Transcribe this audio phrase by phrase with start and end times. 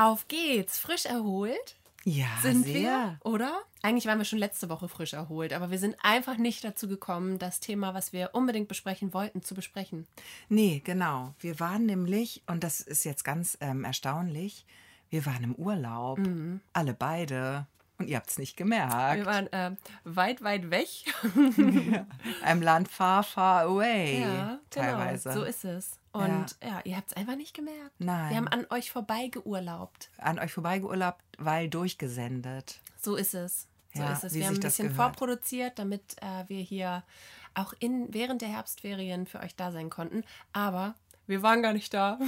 [0.00, 1.76] Auf geht's, frisch erholt.
[2.04, 2.72] Ja, sind sehr.
[2.72, 3.60] wir, oder?
[3.82, 7.38] Eigentlich waren wir schon letzte Woche frisch erholt, aber wir sind einfach nicht dazu gekommen,
[7.38, 10.06] das Thema, was wir unbedingt besprechen wollten, zu besprechen.
[10.48, 11.34] Nee, genau.
[11.40, 14.64] Wir waren nämlich, und das ist jetzt ganz ähm, erstaunlich,
[15.10, 16.18] wir waren im Urlaub.
[16.18, 16.62] Mhm.
[16.72, 17.66] Alle beide.
[18.00, 19.16] Und ihr habt es nicht gemerkt.
[19.16, 20.88] Wir waren äh, weit, weit weg.
[22.42, 24.22] Einem Land far, far away.
[24.22, 25.28] ja, teilweise.
[25.28, 25.40] genau.
[25.40, 25.98] So ist es.
[26.12, 27.92] Und ja, ihr habt es einfach nicht gemerkt.
[27.98, 28.30] Nein.
[28.30, 30.10] Wir haben an euch vorbei geurlaubt.
[30.18, 32.80] An euch vorbeigeurlaubt, weil durchgesendet.
[33.00, 33.68] So ist es.
[33.94, 34.34] So Ja, ist es.
[34.34, 37.04] Wir haben ein bisschen vorproduziert, damit äh, wir hier
[37.54, 40.24] auch in, während der Herbstferien für euch da sein konnten.
[40.52, 40.94] Aber
[41.26, 42.18] wir waren gar nicht da.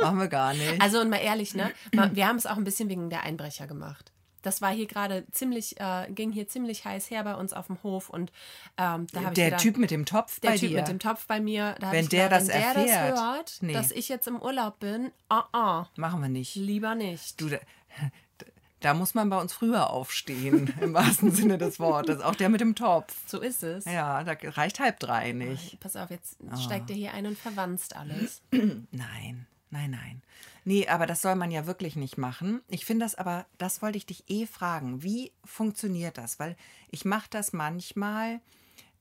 [0.00, 0.80] Machen wir gar nicht.
[0.80, 1.70] Also und mal ehrlich, ne?
[2.12, 4.10] Wir haben es auch ein bisschen wegen der Einbrecher gemacht.
[4.42, 7.82] Das war hier gerade ziemlich, äh, ging hier ziemlich heiß her bei uns auf dem
[7.82, 8.30] Hof und
[8.76, 10.76] ähm, da habe ich der gedacht, Typ mit dem Topf der bei Typ dir.
[10.78, 13.72] mit dem Topf bei mir, Wenn der gedacht, das wenn der erfährt, das hört, nee.
[13.72, 16.54] dass ich jetzt im Urlaub bin, ah ah, Machen wir nicht.
[16.54, 17.40] lieber nicht.
[17.40, 17.58] Du, da,
[18.80, 22.20] da muss man bei uns früher aufstehen, im wahrsten Sinne des Wortes.
[22.20, 23.12] Auch der mit dem Topf.
[23.26, 23.84] So ist es.
[23.86, 25.80] Ja, da reicht halb drei nicht.
[25.80, 26.56] Pass auf, jetzt Ah.
[26.56, 28.40] steigt er hier ein und verwanzt alles.
[28.52, 30.22] Nein, nein, nein.
[30.64, 32.60] Nee, aber das soll man ja wirklich nicht machen.
[32.68, 35.02] Ich finde das aber, das wollte ich dich eh fragen.
[35.02, 36.38] Wie funktioniert das?
[36.38, 36.56] Weil
[36.90, 38.40] ich mache das manchmal.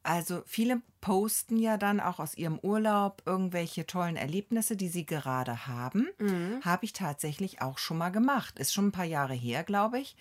[0.03, 5.67] Also viele posten ja dann auch aus ihrem Urlaub irgendwelche tollen Erlebnisse, die sie gerade
[5.67, 6.07] haben.
[6.63, 8.57] Habe ich tatsächlich auch schon mal gemacht.
[8.59, 10.15] Ist schon ein paar Jahre her, glaube ich.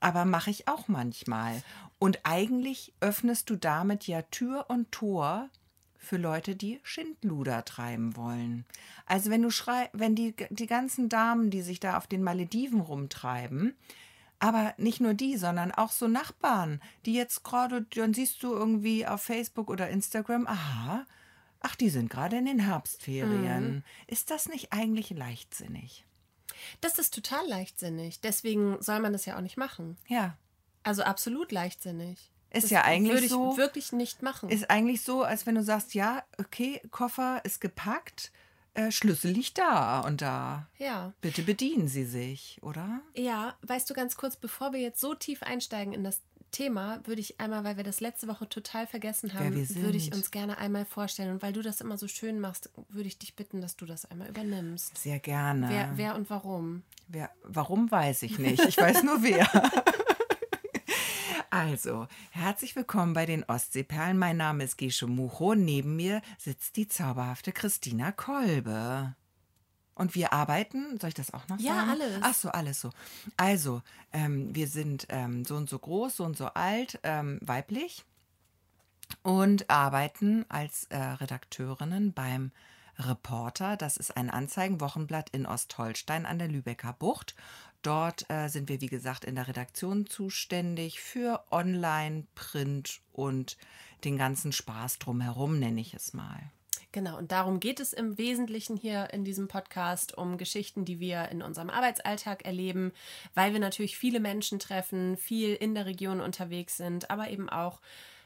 [0.00, 1.62] Aber mache ich auch manchmal.
[1.98, 5.48] Und eigentlich öffnest du damit ja Tür und Tor
[6.04, 8.64] für Leute, die Schindluder treiben wollen.
[9.06, 12.80] Also wenn du schrei, wenn die, die ganzen Damen, die sich da auf den Malediven
[12.80, 13.74] rumtreiben,
[14.38, 19.06] aber nicht nur die, sondern auch so Nachbarn, die jetzt gerade, dann siehst du irgendwie
[19.06, 21.06] auf Facebook oder Instagram, aha,
[21.60, 23.84] ach, die sind gerade in den Herbstferien.
[24.06, 26.04] Ist das nicht eigentlich leichtsinnig?
[26.80, 28.20] Das ist total leichtsinnig.
[28.20, 29.96] Deswegen soll man das ja auch nicht machen.
[30.08, 30.36] Ja.
[30.82, 32.30] Also absolut leichtsinnig.
[32.54, 34.48] Ist das ja eigentlich würde ich so- wirklich nicht machen.
[34.48, 38.32] Ist eigentlich so, als wenn du sagst, ja, okay, Koffer ist gepackt,
[38.74, 40.66] äh, Schlüssel liegt da und da.
[40.78, 41.12] ja.
[41.20, 43.00] Bitte bedienen Sie sich, oder?
[43.14, 46.20] Ja, weißt du ganz kurz, bevor wir jetzt so tief einsteigen in das
[46.50, 50.30] Thema, würde ich einmal, weil wir das letzte Woche total vergessen haben, würde ich uns
[50.30, 51.32] gerne einmal vorstellen.
[51.32, 54.08] Und weil du das immer so schön machst, würde ich dich bitten, dass du das
[54.08, 54.96] einmal übernimmst.
[54.98, 55.68] Sehr gerne.
[55.68, 56.82] Wer, wer und warum?
[57.08, 58.64] Wer, warum weiß ich nicht.
[58.66, 59.48] Ich weiß nur wer.
[61.54, 64.18] Also, herzlich willkommen bei den Ostseeperlen.
[64.18, 65.54] Mein Name ist Gesche Mucho.
[65.54, 69.14] Neben mir sitzt die zauberhafte Christina Kolbe.
[69.94, 71.90] Und wir arbeiten, soll ich das auch noch Ja, sagen?
[71.90, 72.18] alles.
[72.22, 72.90] Ach so, alles so.
[73.36, 73.82] Also,
[74.12, 78.04] ähm, wir sind ähm, so und so groß, so und so alt, ähm, weiblich
[79.22, 82.50] und arbeiten als äh, Redakteurinnen beim
[82.98, 83.76] Reporter.
[83.76, 87.36] Das ist ein Anzeigenwochenblatt in Ostholstein an der Lübecker Bucht.
[87.84, 93.58] Dort äh, sind wir, wie gesagt, in der Redaktion zuständig für Online, Print und
[94.04, 96.50] den ganzen Spaß drumherum, nenne ich es mal.
[96.92, 101.28] Genau, und darum geht es im Wesentlichen hier in diesem Podcast, um Geschichten, die wir
[101.28, 102.92] in unserem Arbeitsalltag erleben,
[103.34, 107.80] weil wir natürlich viele Menschen treffen, viel in der Region unterwegs sind, aber eben auch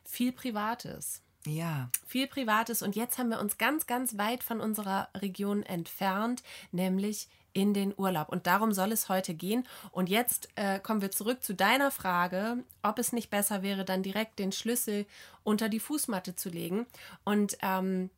[0.05, 1.23] viel Privates.
[1.47, 2.83] Ja, Viel Privates.
[2.83, 6.43] Und jetzt haben wir uns ganz, ganz weit von unserer Region entfernt,
[6.73, 8.29] nämlich in den Urlaub.
[8.29, 9.67] Und darum soll es heute gehen.
[9.91, 14.05] Und jetzt äh, kommen wir zurück zu deiner Frage, ob es nicht besser wäre, dann
[14.05, 15.07] direkt den Schlüssel
[15.43, 16.87] unter die Fußmatte zu legen.
[17.25, 18.11] Und ähm,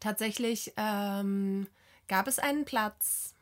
[0.00, 1.68] tatsächlich ähm,
[2.08, 3.34] gab es einen Platz,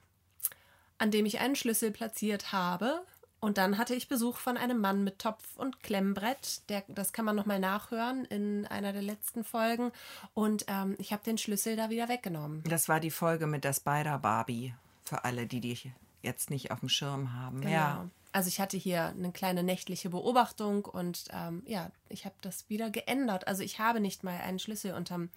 [0.98, 3.00] an dem ich einen Schlüssel platziert habe.
[3.40, 6.68] Und dann hatte ich Besuch von einem Mann mit Topf und Klemmbrett.
[6.68, 9.90] Der, das kann man nochmal nachhören in einer der letzten Folgen.
[10.34, 12.62] Und ähm, ich habe den Schlüssel da wieder weggenommen.
[12.64, 14.74] das war die Folge mit der Spider-Barbie.
[15.04, 15.92] Für alle, die die
[16.22, 17.60] jetzt nicht auf dem Schirm haben.
[17.60, 17.72] Genau.
[17.72, 18.08] Ja.
[18.32, 22.90] Also ich hatte hier eine kleine nächtliche Beobachtung und ähm, ja, ich habe das wieder
[22.90, 23.46] geändert.
[23.46, 25.28] Also ich habe nicht mal einen Schlüssel unterm,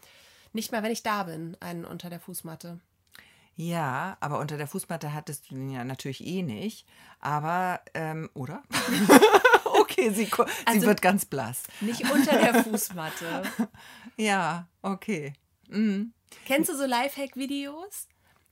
[0.54, 2.80] nicht mal wenn ich da bin, einen unter der Fußmatte.
[3.56, 6.88] Ja, aber unter der Fußmatte hattest du den ja natürlich eh nicht.
[7.20, 8.64] Aber, ähm, oder?
[9.66, 10.32] okay, sie, sie
[10.66, 11.64] Also- wird ganz blass.
[11.82, 13.44] Nicht unter der Fußmatte.
[14.20, 15.34] Ja, okay.
[15.70, 16.12] Mhm.
[16.46, 18.08] Kennst du so Lifehack-Videos?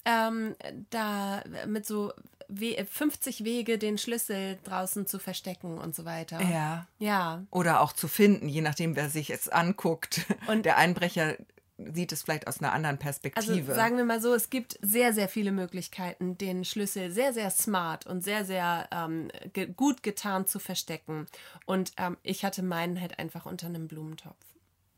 [0.06, 0.56] Ähm,
[0.92, 2.13] da mit so
[2.48, 6.40] We 50 Wege, den Schlüssel draußen zu verstecken und so weiter.
[6.42, 6.88] Ja.
[7.00, 10.22] Ja, Oder auch zu finden, je nachdem, wer sich es anguckt.
[10.48, 11.38] Und- der Einbrecher
[11.78, 13.75] sieht es vielleicht aus einer anderen also Perspektive.
[13.75, 18.06] sagen wir mal so, es gibt sehr, sehr viele Möglichkeiten, den Schlüssel sehr, sehr smart
[18.06, 21.25] und sehr, sehr ähm, ge gut getarnt zu verstecken.
[21.66, 24.38] Und ähm, ich hatte meinen halt einfach unter einem Blumentopf.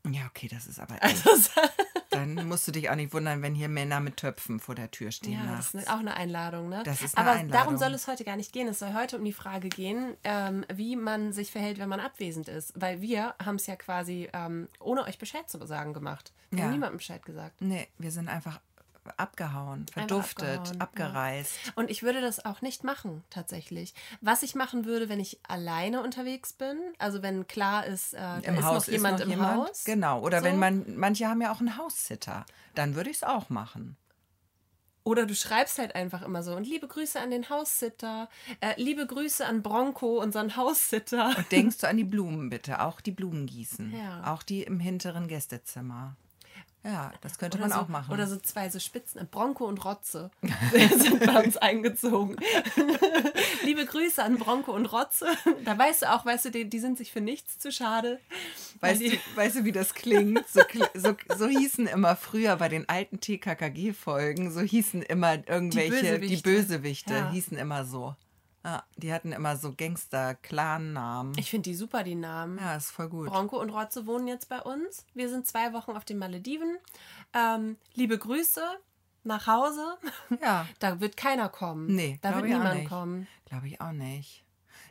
[0.08, 1.30] ja, okay, das ist aber Also,
[2.18, 5.10] Dann musst du dich auch nicht wundern, wenn hier Männer mit Töpfen vor der Tür
[5.10, 5.34] stehen.
[5.34, 5.72] Ja, nachts.
[5.72, 6.82] das ist auch eine Einladung, ne?
[6.84, 7.52] Das ist eine Aber Einladung.
[7.52, 8.68] darum soll es heute gar nicht gehen.
[8.68, 12.48] Es soll heute um die Frage gehen, ähm, wie man sich verhält, wenn man abwesend
[12.48, 12.72] ist.
[12.74, 16.32] Weil wir haben es ja quasi ähm, ohne euch Bescheid zu sagen gemacht.
[16.50, 16.64] Wir Ja.
[16.64, 17.60] haben niemandem Bescheid gesagt.
[17.60, 18.60] Nee, wir sind einfach
[19.16, 20.80] abgehauen, verduftet, abgehauen, ja.
[20.80, 21.52] abgereist.
[21.74, 23.94] Und ich würde das auch nicht machen, tatsächlich.
[24.20, 28.56] Was ich machen würde, wenn ich alleine unterwegs bin, also wenn klar ist, äh, Im
[28.56, 29.68] ist Haus noch jemand ist noch im jemand.
[29.68, 29.84] Haus.
[29.84, 30.20] Genau.
[30.20, 30.44] Oder So.
[30.44, 32.44] wenn man, manche haben ja auch einen Haussitter,
[32.74, 33.96] dann würde ich es auch machen.
[35.08, 36.54] Oder du schreibst halt einfach immer so.
[36.54, 38.28] Und liebe Grüße an den Haussitter.
[38.60, 41.34] Äh, liebe Grüße an Bronco, unseren Haussitter.
[41.34, 43.94] Und denkst du an die Blumen bitte, auch die Blumen gießen.
[43.96, 44.34] Ja.
[44.34, 46.14] Auch die im hinteren Gästezimmer.
[46.88, 48.12] Ja, das könnte Oder man so, auch machen.
[48.14, 49.28] Oder so zwei so Spitzen.
[49.30, 50.30] Bronco und Rotze
[50.72, 52.36] sind bei uns eingezogen.
[53.64, 55.26] Liebe Grüße an Bronco und Rotze.
[55.66, 58.20] Da weißt du auch, weißt du, die, die sind sich für nichts zu schade.
[58.80, 60.48] Weißt die, du, weißt du, wie das klingt?
[60.48, 60.62] So,
[60.94, 66.42] so, so hießen immer früher bei den alten TKKG-Folgen, so hießen immer irgendwelche, die Bösewichte.
[66.50, 67.30] Bösewichte, Ja.
[67.30, 68.16] hießen immer so.
[68.64, 71.34] Ja, die hatten immer so Gangster-Clan-Namen.
[71.38, 72.58] ich finde die super, die Namen.
[72.58, 73.28] Ja, ist voll gut.
[73.28, 75.04] Bronco und Rotze wohnen jetzt bei uns.
[75.14, 76.76] Wir sind zwei Wochen auf den Malediven.
[77.32, 78.62] Ähm, liebe Grüße
[79.24, 79.96] nach Hause.
[80.42, 81.94] Ja, Da wird keiner kommen.
[81.94, 83.26] nee, da wird niemand kommen.
[83.46, 84.44] Glaube ich auch nicht.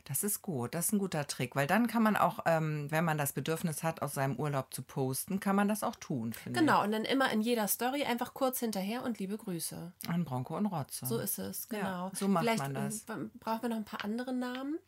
[0.08, 3.04] Das ist gut, das ist ein guter Trick, weil dann kann man auch, ähm, wenn
[3.04, 6.60] man das Bedürfnis hat, aus seinem Urlaub zu posten, kann man das auch tun, finde
[6.60, 9.92] Genau, und dann immer in jeder Story einfach kurz hinterher und liebe Grüße.
[10.02, 10.08] ich.
[10.08, 11.04] An Bronco und Rotze.
[11.04, 12.10] So ist es, Ja, genau.
[12.14, 13.00] so macht Vielleicht man das.
[13.02, 14.78] äh, brauchen wir noch ein paar andere Namen.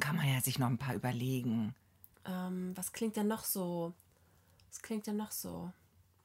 [0.00, 1.74] kann man ja sich noch ein paar überlegen.
[2.24, 3.92] Ähm, was klingt denn noch so?
[4.70, 5.70] Was klingt denn noch so?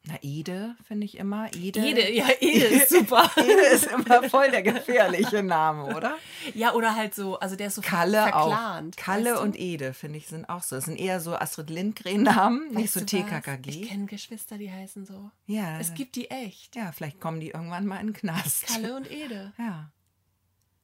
[0.03, 1.53] Na, Ede finde ich immer.
[1.53, 1.79] Ede.
[1.79, 3.29] Ede, ja, Ede ist super.
[3.37, 6.17] Ede ist immer voll der gefährliche Name, oder?
[6.55, 8.97] ja, oder halt so, also der ist so Kalle verplant.
[8.97, 9.03] auch.
[9.03, 9.43] Kalle weißt du?
[9.43, 10.75] und Ede, finde ich, sind auch so.
[10.75, 13.11] Das sind eher so Astrid Lindgren-Namen, nicht so du was?
[13.11, 13.69] TKKG.
[13.69, 15.29] Ich kenne Geschwister, die heißen so.
[15.45, 16.75] Ja, Es gibt die echt.
[16.75, 18.65] ja, vielleicht kommen die irgendwann mal in den Knast.
[18.67, 19.53] Kalle und Ede.
[19.59, 19.91] Ja.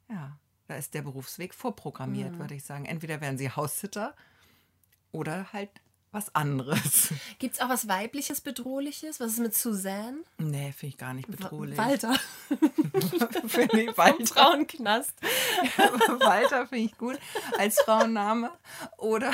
[0.09, 0.37] Ja.
[0.67, 2.39] Da ist der Berufsweg vorprogrammiert, Mhm.
[2.39, 2.85] würde ich sagen.
[2.85, 4.13] Entweder werden sie Haussitter
[5.11, 5.69] oder halt
[6.17, 7.13] was anderes.
[7.39, 9.19] Gibt es auch was weibliches, bedrohliches?
[9.19, 10.17] Was ist mit Suzanne?
[10.39, 11.77] Nee, finde ich gar nicht bedrohlich.
[11.77, 12.15] Walter.
[12.49, 12.57] Im
[13.97, 15.13] Walter, Frauenknast.
[16.19, 17.19] Walter finde ich gut
[17.59, 18.51] als Frauenname.
[18.97, 19.31] Oder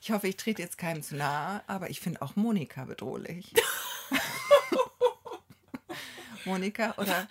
[0.00, 3.52] ich hoffe, ich trete jetzt keinem zu nahe, aber ich finde auch Monika bedrohlich.
[6.46, 7.28] Monika oder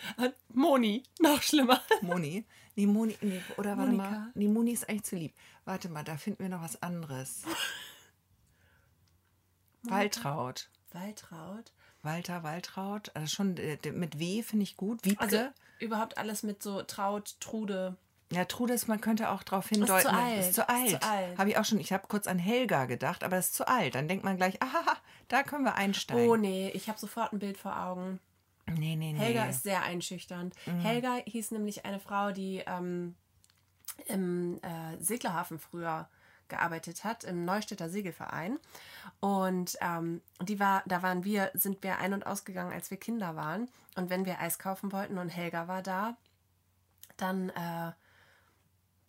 [0.54, 1.81] Moni, noch schlimmer.
[2.01, 2.45] Moni?
[2.75, 4.09] Nee, Moni, nee, oder warte Monika.
[4.12, 4.31] mal.
[4.33, 5.35] Nee, Moni ist eigentlich zu lieb.
[5.65, 7.44] Warte mal, da finden wir noch was anderes.
[9.83, 10.69] Waltraud.
[10.91, 11.71] Waltraud.
[12.03, 13.12] Walter, Waltraud.
[13.15, 15.03] Also schon äh, mit W finde ich gut.
[15.06, 15.21] Wiebke.
[15.21, 15.47] Also
[15.79, 17.95] überhaupt alles mit so Traut, Trude.
[18.31, 20.01] ja, Trudes, man könnte auch darauf hindeuten.
[20.01, 20.39] zu alt.
[20.39, 20.89] Ist zu Ist alt.
[20.89, 21.38] zu alt.
[21.38, 21.79] Habe ich auch schon.
[21.79, 23.95] Ich habe kurz an Helga gedacht, aber das ist zu alt.
[23.95, 24.97] Dann denkt man gleich, aha,
[25.27, 26.29] da können wir einsteigen.
[26.29, 28.19] Oh nee, ich habe sofort ein Bild vor Augen.
[28.68, 29.18] Nee, nee, nee.
[29.19, 30.56] Helga ist sehr einschüchternd.
[30.66, 33.16] Helga hieß nämlich eine Frau, die ähm,
[34.08, 36.10] im äh, Seglerhafen früher
[36.48, 38.60] gearbeitet hat, im Neustädter Segelverein.
[39.19, 43.36] Und ähm, die war, da waren wir, sind wir ein- und ausgegangen, als wir Kinder
[43.36, 43.69] waren.
[43.96, 46.18] Und wenn wir Eis kaufen wollten und Helga war da,
[47.18, 47.92] dann äh,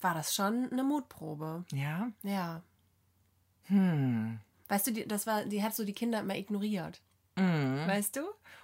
[0.01, 1.65] war das schon eine Mutprobe.
[1.73, 2.09] Ja?
[2.23, 2.63] Ja.
[3.65, 4.41] Hm.
[4.69, 7.01] Weißt du, die, das war, die hat so die Kinder immer ignoriert.
[7.37, 7.87] Mhm.
[7.87, 8.23] Weißt du?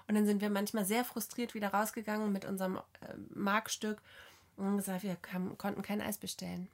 [0.09, 4.01] Und dann sind wir manchmal sehr frustriert wieder rausgegangen mit unserem äh, Markstück
[4.57, 6.69] und haben gesagt, wir kam, konnten kein Eis bestellen.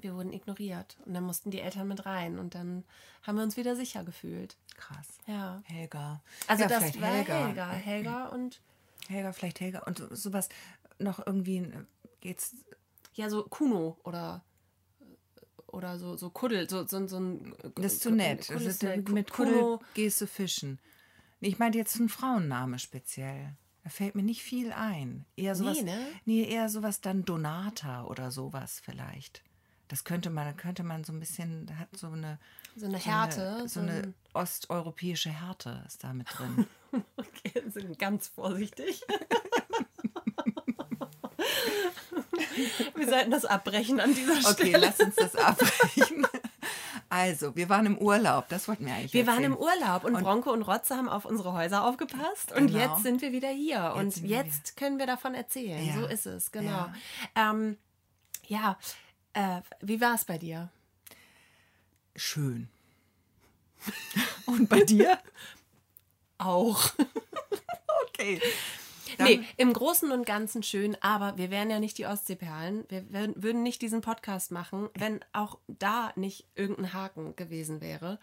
[0.00, 0.96] Wir wurden ignoriert.
[1.06, 2.38] Und dann mussten die Eltern mit rein.
[2.38, 2.84] Und dann
[3.22, 4.56] haben wir uns wieder sicher gefühlt.
[4.76, 5.08] Krass.
[5.26, 5.60] Ja.
[5.64, 6.20] Helga.
[6.46, 7.72] Also ja, das war Helga.
[7.72, 8.26] Helga.
[8.28, 8.60] und
[9.08, 9.80] Helga, vielleicht Helga.
[9.80, 10.48] Und so- sowas
[11.00, 11.72] noch irgendwie äh,
[12.20, 12.54] geht's.
[13.14, 14.44] ja, so Kuno oder
[15.68, 18.46] oder so, so Kuddel, so, so, so ein Das ist zu nett.
[18.46, 19.50] Kuddel Das ist mit Kuno.
[19.76, 20.78] Kuddel gehst du fischen.
[21.40, 23.54] Ich meinte jetzt einen Frauenname speziell.
[23.84, 25.24] Da fällt mir nicht viel ein.
[25.36, 25.98] Eher sowas, Nee, ne?
[26.24, 29.42] nee, eher sowas dann Donata oder sowas vielleicht.
[29.86, 32.38] Das könnte man, könnte man so ein bisschen, hat so eine,
[32.76, 33.48] So eine so Härte.
[33.48, 36.66] eine, so so eine ein- osteuropäische Härte ist da mit drin.
[37.18, 39.02] Okay, sind ganz vorsichtig.
[42.94, 44.78] Wir sollten das abbrechen an dieser Okay, Stelle.
[44.78, 46.26] lass uns das abbrechen.
[47.18, 49.52] Also, wir waren im Urlaub, das wollten wir eigentlich Wir waren erzählen.
[49.52, 52.78] im Urlaub und, Bronco und Rotze haben auf unsere Häuser aufgepasst und Genau.
[52.78, 55.84] jetzt sind wir wieder hier und wir jetzt können wir davon erzählen.
[55.84, 55.94] Ja.
[55.94, 56.70] So ist es, genau.
[56.70, 56.94] Ja.
[57.36, 57.76] Ja, ähm,
[58.46, 58.78] ja
[59.32, 60.70] äh, wie war es bei dir?
[62.16, 62.68] Schön.
[64.46, 65.18] Und bei dir?
[66.38, 66.90] Auch.
[68.20, 68.40] Okay.
[69.18, 72.84] Nee, im Großen und Ganzen schön, aber wir wären ja nicht die Ostseeperlen.
[72.88, 78.18] Wir wär- würden nicht diesen Podcast machen, wenn auch da nicht irgendein Haken gewesen wäre.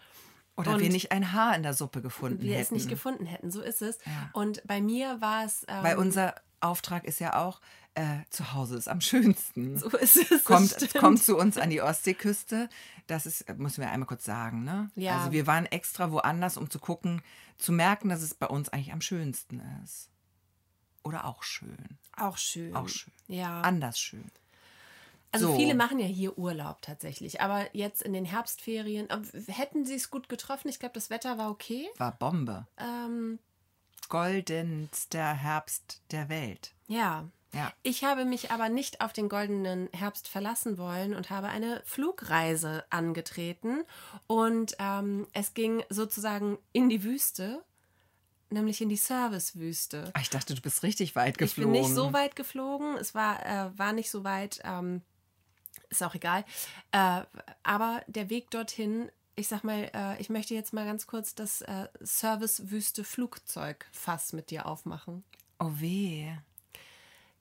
[0.56, 2.62] Oder Und wir nicht ein Haar in der Suppe gefunden wir hätten.
[2.62, 3.50] es nicht gefunden hätten.
[3.50, 3.98] So ist es.
[4.06, 4.30] Ja.
[4.32, 5.64] Und bei mir war es.
[5.68, 7.60] Ähm, Weil unser Auftrag ist ja auch,
[7.94, 9.76] äh, zu Hause ist am schönsten.
[9.78, 10.44] so ist es.
[10.44, 12.70] kommt, kommt zu uns an die Ostseeküste.
[13.06, 14.90] Das ist, müssen wir einmal kurz sagen, ne?
[14.94, 15.18] Ja.
[15.18, 17.20] Also wir waren extra woanders, um zu gucken,
[17.58, 20.08] zu merken, dass es bei uns eigentlich am schönsten ist.
[21.06, 21.76] Oder auch schön.
[22.16, 22.74] Auch schön.
[22.74, 23.12] Auch schön.
[23.28, 23.60] Ja.
[23.62, 24.30] Anders schön.
[25.32, 25.56] Also So.
[25.56, 27.40] viele machen ja hier Urlaub tatsächlich.
[27.40, 29.08] Aber jetzt in den Herbstferien,
[29.48, 30.68] hätten sie es gut getroffen?
[30.68, 31.88] Ich glaube, das Wetter war okay.
[31.98, 32.66] War Bombe.
[32.78, 33.38] Ähm,
[34.08, 36.72] Goldenster Herbst der Welt.
[36.88, 37.28] ja.
[37.52, 37.72] Ja.
[37.82, 42.84] Ich habe mich aber nicht auf den goldenen Herbst verlassen wollen und habe eine Flugreise
[42.90, 43.84] angetreten.
[44.26, 47.64] Und ähm, es ging sozusagen in die Wüste,
[48.50, 50.10] nämlich in die Servicewüste.
[50.14, 51.72] Ah, Ich dachte, du bist richtig weit Ich geflogen.
[51.72, 52.96] bin nicht so weit geflogen.
[52.96, 54.60] Es war, äh, war nicht so weit.
[54.64, 55.02] Ähm,
[55.88, 56.44] ist auch egal.
[56.92, 57.22] Äh,
[57.62, 61.60] aber der Weg dorthin, ich sag mal, äh, ich möchte jetzt mal ganz kurz das
[61.62, 65.24] äh, Servicewüste Flugzeugfass mit dir aufmachen.
[65.58, 66.32] Oh weh.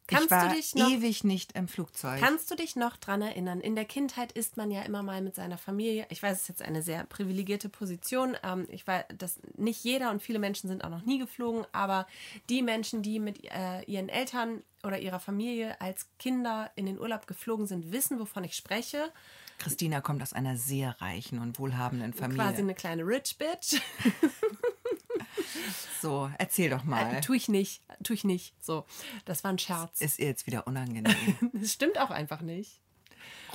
[0.08, 2.20] Kannst ich war du dich noch ewig nicht im Flugzeug.
[2.20, 3.60] Kannst du dich noch dran erinnern?
[3.60, 6.06] In der Kindheit ist man ja immer mal mit seiner Familie.
[6.10, 8.38] Ich weiß, es ist jetzt eine sehr privilegierte Position.
[8.44, 12.06] Ähm, ich weiß, dass nicht jeder und viele Menschen sind auch noch nie geflogen, aber
[12.50, 17.26] die Menschen, die mit äh, ihren Eltern oder ihrer Familie als Kinder in den Urlaub
[17.26, 19.12] geflogen sind, wissen, wovon ich spreche.
[19.58, 22.44] Christina kommt aus einer sehr reichen und wohlhabenden Familie.
[22.44, 23.82] Quasi eine kleine Rich Bitch.
[26.06, 27.16] So, erzähl doch mal.
[27.16, 28.54] Äh, tu ich nicht, tu ich nicht.
[28.64, 28.86] So,
[29.26, 30.02] das war ein Scherz.
[30.02, 31.16] Ist ihr jetzt wieder unangenehm.
[31.54, 32.80] Das stimmt auch einfach nicht.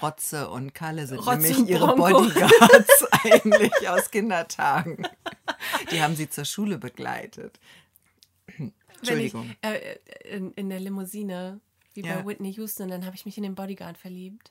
[0.02, 1.94] Rotze und Kalle sind Rotze nämlich ihre.
[1.94, 5.06] Bodyguards eigentlich aus Kindertagen.
[5.92, 7.60] Die haben sie zur Schule begleitet.
[8.98, 9.54] Entschuldigung.
[9.62, 11.60] Ich, äh, in, in der Limousine,
[11.94, 12.16] wie Ja.
[12.16, 14.50] bei Whitney Houston, dann habe ich mich in den Bodyguard verliebt.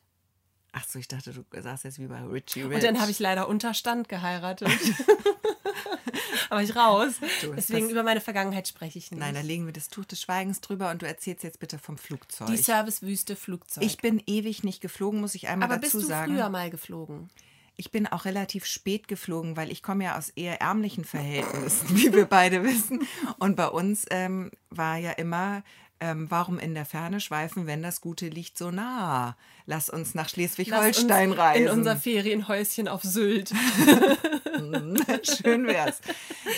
[0.71, 2.75] Ach so, ich dachte, du sagst jetzt wie bei Richie Rich.
[2.75, 4.69] Und dann habe ich leider unter Stand geheiratet.
[6.49, 7.13] Aber ich raus.
[7.41, 9.19] Du, Deswegen über meine Vergangenheit spreche ich nicht.
[9.19, 11.97] Nein, da legen wir das Tuch des Schweigens drüber und du erzählst jetzt bitte vom
[11.97, 12.47] Flugzeug.
[12.47, 13.83] Die Servicewüste Flugzeug.
[13.83, 16.33] ich bin ewig nicht geflogen, muss ich einmal Aber dazu bist du sagen.
[16.33, 17.29] früher mal geflogen?
[17.75, 22.13] Ich bin auch relativ spät geflogen, weil ich komme ja aus eher ärmlichen Verhältnissen, wie
[22.13, 23.07] wir beide wissen.
[23.37, 25.63] Und bei uns ähm, war ja immer,
[26.01, 29.37] ähm, warum in der Ferne schweifen, wenn das Gute liegt so nah?
[29.69, 31.65] Lass uns nach Schleswig-Holstein reisen.
[31.65, 33.49] In unser Ferienhäuschen auf Sylt.
[35.23, 36.01] Schön wär's.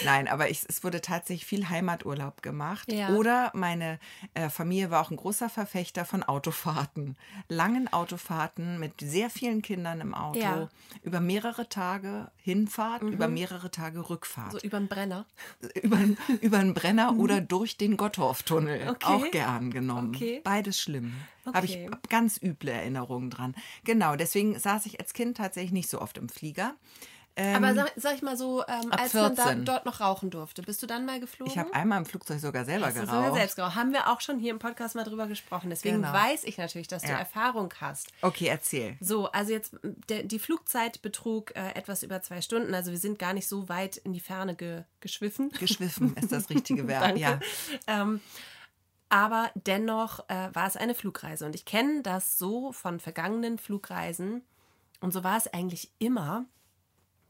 [0.06, 2.90] Nein, aber ich, es wurde tatsächlich viel Heimaturlaub gemacht.
[2.90, 3.10] Ja.
[3.10, 4.00] Oder meine
[4.34, 7.18] äh, Familie war auch ein großer Verfechter von Autofahrten.
[7.50, 10.40] Langen Autofahrten mit sehr vielen Kindern im Auto.
[10.40, 10.56] Ja.
[10.56, 10.68] Mhm.
[11.04, 14.54] Über mehrere Tage Hinfahrt, über mehrere Tage Rückfahrt.
[14.54, 15.26] So überm Brenner.
[15.82, 16.00] über,
[16.40, 18.86] über einen Brenner oder durch den Gottorf-Tunnel.
[18.86, 18.90] Mhm.
[18.90, 19.06] Okay.
[19.06, 20.16] Auch gern genommen.
[20.16, 20.40] Okay.
[20.46, 21.14] Beides schlimm.
[21.46, 21.90] Habe ich Okay.
[22.10, 23.56] ganz üble Erinnerungen dran.
[23.84, 26.76] Genau, deswegen saß ich als Kind tatsächlich nicht so oft im Flieger.
[27.38, 29.64] Aber sag, sag ich mal so, ähm, als man da, 14.
[29.66, 31.50] dort noch rauchen durfte, bist du dann mal geflogen?
[31.52, 33.16] Ich habe einmal im Flugzeug sogar selber Hast du geraucht.
[33.16, 33.76] sogar selbst geraucht.
[33.76, 35.70] Haben wir auch schon hier im Podcast mal drüber gesprochen.
[35.70, 36.12] Deswegen Genau.
[36.12, 37.18] weiß ich natürlich, dass du Ja.
[37.20, 38.10] Erfahrung hast.
[38.22, 38.98] Okay, erzähl.
[39.00, 39.76] So, also jetzt,
[40.10, 42.76] der, die Flugzeit betrug äh, etwas über zwei Stunden.
[42.76, 45.52] Also wir sind gar nicht so weit in die Ferne ge, geschwiffen.
[45.58, 47.18] Geschwiffen ist das richtige Verb.
[47.18, 47.40] Ja.
[47.88, 48.20] Ähm,
[49.12, 51.46] aber dennoch äh, war es eine Flugreise.
[51.46, 54.42] Und ich kenne das so von vergangenen Flugreisen.
[55.02, 56.46] Und so war es eigentlich immer,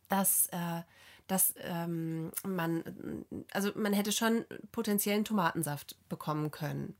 [0.08, 0.84] dass, äh,
[1.26, 6.96] dass ähm, man, also man hätte schon potenziellen Tomatensaft bekommen können.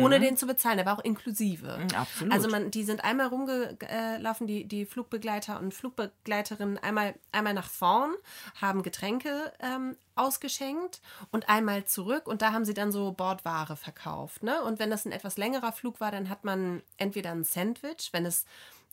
[0.00, 1.78] Ohne den zu bezahlen, der war auch inklusive.
[1.78, 2.32] Mhm, absolut.
[2.32, 8.14] Also man, die sind einmal rumgelaufen, die, die Flugbegleiter und Flugbegleiterinnen einmal, einmal nach vorn,
[8.60, 14.42] haben Getränke ähm, ausgeschenkt und einmal zurück und da haben sie dann so Bordware verkauft.
[14.42, 14.62] Ne?
[14.62, 18.26] Und wenn das ein etwas längerer Flug war, dann hat man entweder ein Sandwich, wenn
[18.26, 18.44] es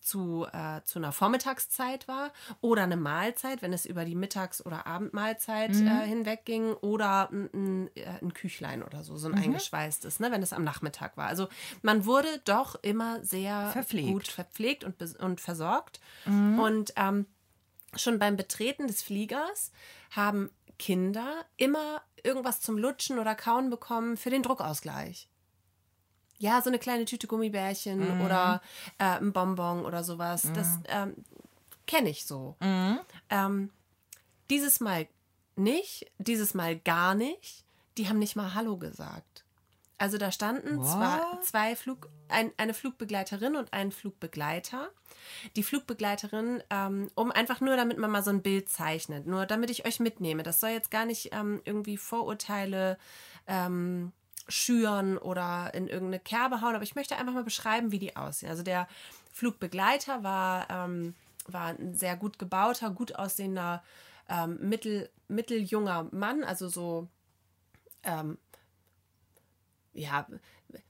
[0.06, 2.32] zu, äh, zu einer Vormittagszeit war
[2.62, 5.88] oder eine Mahlzeit, wenn es über die Mittags- oder Abendmahlzeit Mhm.
[5.88, 9.18] äh, hinweg ging oder ein, ein, äh, ein Küchlein oder so, Mhm.
[9.18, 11.28] so ein eingeschweißtes, ne, wenn es am Nachmittag war.
[11.28, 11.48] Also
[11.82, 14.08] man wurde doch immer sehr Verpflegt.
[14.08, 14.14] Mhm.
[14.14, 16.00] gut verpflegt und, und versorgt.
[16.26, 17.26] Und ähm,
[17.96, 19.72] schon beim Betreten des Fliegers
[20.12, 25.30] haben Kinder immer irgendwas zum Lutschen oder Kauen bekommen für den Druckausgleich.
[26.38, 28.62] Ja, so eine kleine Tüte Gummibärchen oder
[28.98, 30.50] äh, ein Bonbon oder sowas.
[30.54, 31.16] Das ähm,
[31.88, 32.56] kenne ich so.
[33.30, 33.70] Ähm,
[34.50, 35.08] dieses Mal
[35.56, 37.64] nicht, dieses Mal gar nicht.
[37.98, 39.46] Die haben nicht mal Hallo gesagt.
[39.98, 41.46] Also da standen zwar What?
[41.46, 44.90] zwei Flug, ein, eine Flugbegleiterin und ein Flugbegleiter.
[45.56, 49.70] Die Flugbegleiterin, ähm, um einfach nur, damit man mal so ein Bild zeichnet, nur damit
[49.70, 50.44] ich euch mitnehme.
[50.44, 52.98] Das soll jetzt gar nicht ähm, irgendwie Vorurteile
[53.48, 54.12] ähm,
[54.48, 58.50] schüren oder in irgendeine Kerbe hauen, aber ich möchte einfach mal beschreiben, wie die aussehen.
[58.50, 58.88] Also der
[59.34, 61.16] Flugbegleiter war, ähm,
[61.48, 63.84] war ein sehr gut gebauter, gut aussehender
[64.30, 67.08] ähm, mittel, mitteljunger Mann, also so,
[68.04, 68.38] ähm,
[69.94, 70.28] ja,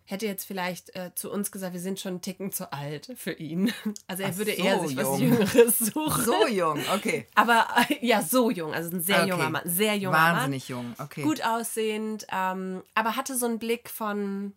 [0.05, 3.33] hätte jetzt vielleicht äh, zu uns gesagt, wir sind schon einen Ticken zu alt für
[3.33, 3.71] ihn.
[4.07, 5.19] Also er Ach, würde so eher sich was jung.
[5.19, 6.23] Jüngeres suchen.
[6.25, 7.27] So jung, okay.
[7.35, 9.29] Aber äh, ja, so jung, also ein sehr okay.
[9.29, 11.21] junger Mann, sehr junger Wahnsinnig jung, okay.
[11.21, 14.53] Mann, gut aussehend, ähm, aber hatte so einen Blick von,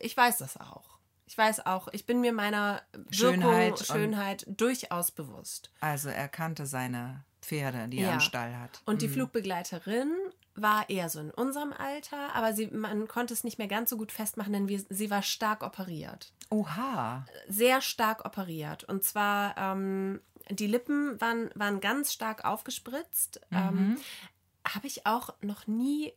[0.00, 0.98] ich weiß das auch.
[1.26, 5.70] Ich weiß auch, ich bin mir meiner Wirkung, Schönheit und- Schönheit durchaus bewusst.
[5.80, 8.14] Also er kannte seine Pferde, die er Ja.
[8.14, 8.82] im Stall hat.
[8.84, 10.12] Und die Flugbegleiterin
[10.54, 13.96] war eher so in unserem Alter, aber sie, man konnte es nicht mehr ganz so
[13.96, 16.32] gut festmachen, denn wir, sie war stark operiert.
[16.50, 17.26] Oha.
[17.48, 18.84] Sehr stark operiert.
[18.84, 20.20] Und zwar, ähm,
[20.50, 23.40] die Lippen waren, waren ganz stark aufgespritzt.
[23.50, 23.98] Ähm,
[24.66, 26.12] Habe ich auch noch nie,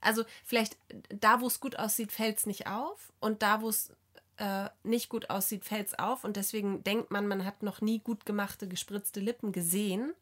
[0.00, 0.76] also vielleicht
[1.08, 3.12] da, wo es gut aussieht, fällt es nicht auf.
[3.20, 3.92] Und da, wo es
[4.36, 6.24] äh, nicht gut aussieht, fällt es auf.
[6.24, 10.12] Und deswegen denkt man, man hat noch nie gut gemachte, gespritzte Lippen gesehen.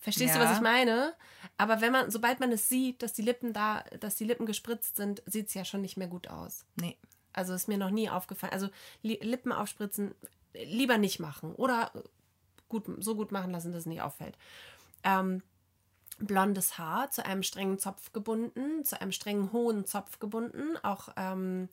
[0.00, 0.44] Verstehst du, ja.
[0.44, 1.14] was ich meine?
[1.56, 4.96] Aber wenn man, sobald man es sieht, dass die Lippen da, dass die Lippen gespritzt
[4.96, 6.64] sind, sieht es ja schon nicht mehr gut aus.
[6.76, 6.96] Nee.
[7.32, 8.52] Also ist mir noch nie aufgefallen.
[8.52, 8.68] Also
[9.02, 10.14] Li Lippen aufspritzen
[10.54, 11.92] lieber nicht machen oder
[12.68, 14.36] gut, so gut machen lassen, dass es nicht auffällt.
[15.04, 15.42] Ähm,
[16.18, 21.68] blondes Haar zu einem strengen Zopf gebunden, zu einem strengen hohen Zopf gebunden, auch ähm,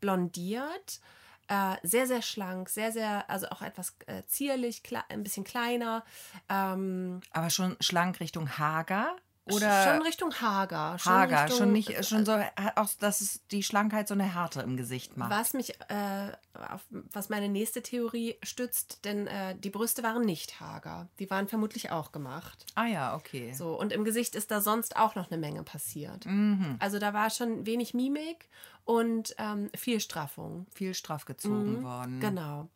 [0.00, 1.00] blondiert.
[1.48, 6.04] Äh, sehr, sehr schlank, sehr, sehr, also auch etwas äh, zierlich, ein bisschen kleiner.
[6.48, 9.16] Ähm, Aber schon schlank Richtung Hager?
[9.52, 10.98] Oder schon Richtung Hager.
[10.98, 12.32] Schon Hager, Richtung, schon nicht, schon so,
[12.76, 15.30] auch, dass es die Schlankheit so eine Härte im Gesicht macht.
[15.30, 20.60] Was mich, äh, auf, was meine nächste Theorie stützt, denn äh, die Brüste waren nicht
[20.60, 21.08] hager.
[21.18, 22.66] Die waren vermutlich auch gemacht.
[22.74, 23.52] Ah ja, okay.
[23.52, 26.26] So, und im Gesicht ist da sonst auch noch eine Menge passiert.
[26.26, 26.76] Mhm.
[26.78, 28.48] Also da war schon wenig Mimik
[28.84, 30.66] und ähm, viel Straffung.
[30.72, 32.20] Viel straff gezogen worden.
[32.20, 32.68] Genau.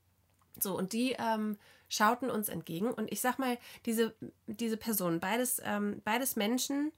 [0.60, 1.56] So, und die ähm,
[1.92, 2.90] schauten uns entgegen.
[2.90, 4.14] Und ich sag mal, diese,
[4.46, 6.90] diese Personen, beides, ähm, beides Menschen,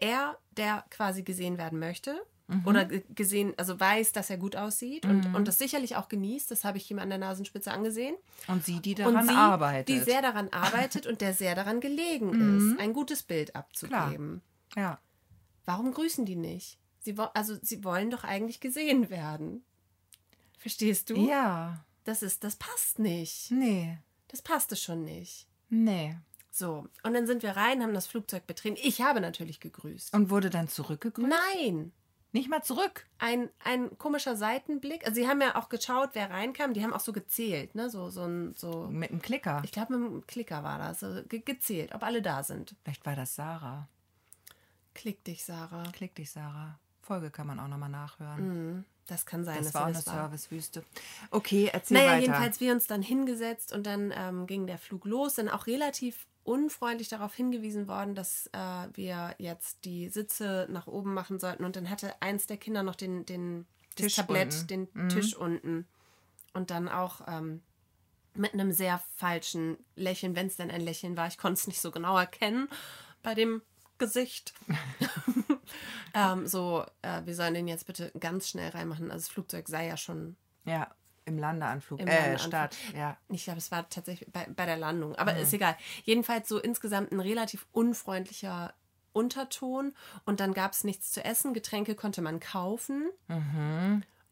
[0.00, 2.20] er, der quasi gesehen werden möchte.
[2.64, 6.50] Oder ge- gesehen, also weiß, dass er gut aussieht und, und das sicherlich auch genießt.
[6.50, 8.14] Das habe ich ihm an der Nasenspitze angesehen.
[8.46, 9.88] Und sie, die daran sie, arbeitet.
[9.90, 12.30] die sehr daran arbeitet und der sehr daran gelegen
[12.72, 14.40] ist, ein gutes Bild abzugeben.
[14.76, 14.98] ja.
[15.66, 16.78] Warum grüßen die nicht?
[17.00, 19.62] Sie, also sie wollen doch eigentlich gesehen werden.
[20.56, 21.16] Verstehst du?
[21.28, 21.84] Ja.
[22.08, 23.50] Das ist, das passt nicht.
[23.50, 23.98] Nee.
[24.28, 25.46] Das passte schon nicht.
[25.68, 26.16] Nee.
[26.50, 28.78] So, und dann sind wir rein, haben das Flugzeug betreten.
[28.82, 30.14] Ich habe natürlich gegrüßt.
[30.14, 31.28] Und wurde dann zurückgegrüßt?
[31.28, 31.92] Nein,
[32.32, 33.06] Nicht mal zurück.
[33.18, 35.04] ein, ein komischer Seitenblick.
[35.06, 36.72] Also sie haben ja auch geschaut, wer reinkam.
[36.72, 37.90] Die haben auch so gezählt, ne?
[37.90, 38.86] So, so ein, so.
[38.88, 39.60] Mit dem Klicker.
[39.64, 41.00] Ich glaube, mit dem Klicker war das.
[41.00, 42.74] So, ge gezählt, ob alle da sind.
[42.84, 43.86] Vielleicht war das Sarah.
[44.94, 45.84] Klick dich, Sarah.
[45.92, 46.78] Klick dich, Sarah.
[47.02, 48.84] Folge kann man auch nochmal nachhören.
[49.08, 50.04] Das kann sein, Das dass war eine das.
[50.04, 50.84] Servicewüste.
[51.30, 52.20] Okay, erzähl Naja, weiter.
[52.20, 55.34] jedenfalls wir uns dann hingesetzt und dann ähm, ging der Flug los.
[55.34, 58.58] Dann auch relativ unfreundlich darauf hingewiesen worden, dass äh,
[58.94, 61.64] wir jetzt die Sitze nach oben machen sollten.
[61.64, 63.66] Und dann hatte eins der Kinder noch den, den
[63.96, 64.88] das Tisch Tablett, unten.
[64.94, 65.86] den Tisch unten.
[66.52, 67.62] Und dann auch ähm,
[68.34, 71.26] mit einem sehr falschen Lächeln, wenn es denn ein Lächeln war.
[71.28, 72.68] Ich konnte es nicht so genau erkennen
[73.22, 73.62] bei dem
[73.98, 74.52] Gesicht.
[76.14, 79.10] ähm, so, äh, wir sollen den jetzt bitte ganz schnell reinmachen.
[79.10, 80.88] Also das Flugzeug sei ja schon ja,
[81.24, 82.00] im Landeanflug.
[82.00, 82.48] Im äh, Landeanflug.
[82.48, 82.76] Stadt.
[82.94, 83.16] Ja.
[83.28, 85.76] ich glaube, es war tatsächlich bei, bei der Landung, aber ist egal.
[86.04, 88.74] Jedenfalls so insgesamt ein relativ unfreundlicher
[89.12, 91.54] Unterton und dann gab es nichts zu essen.
[91.54, 93.08] Getränke konnte man kaufen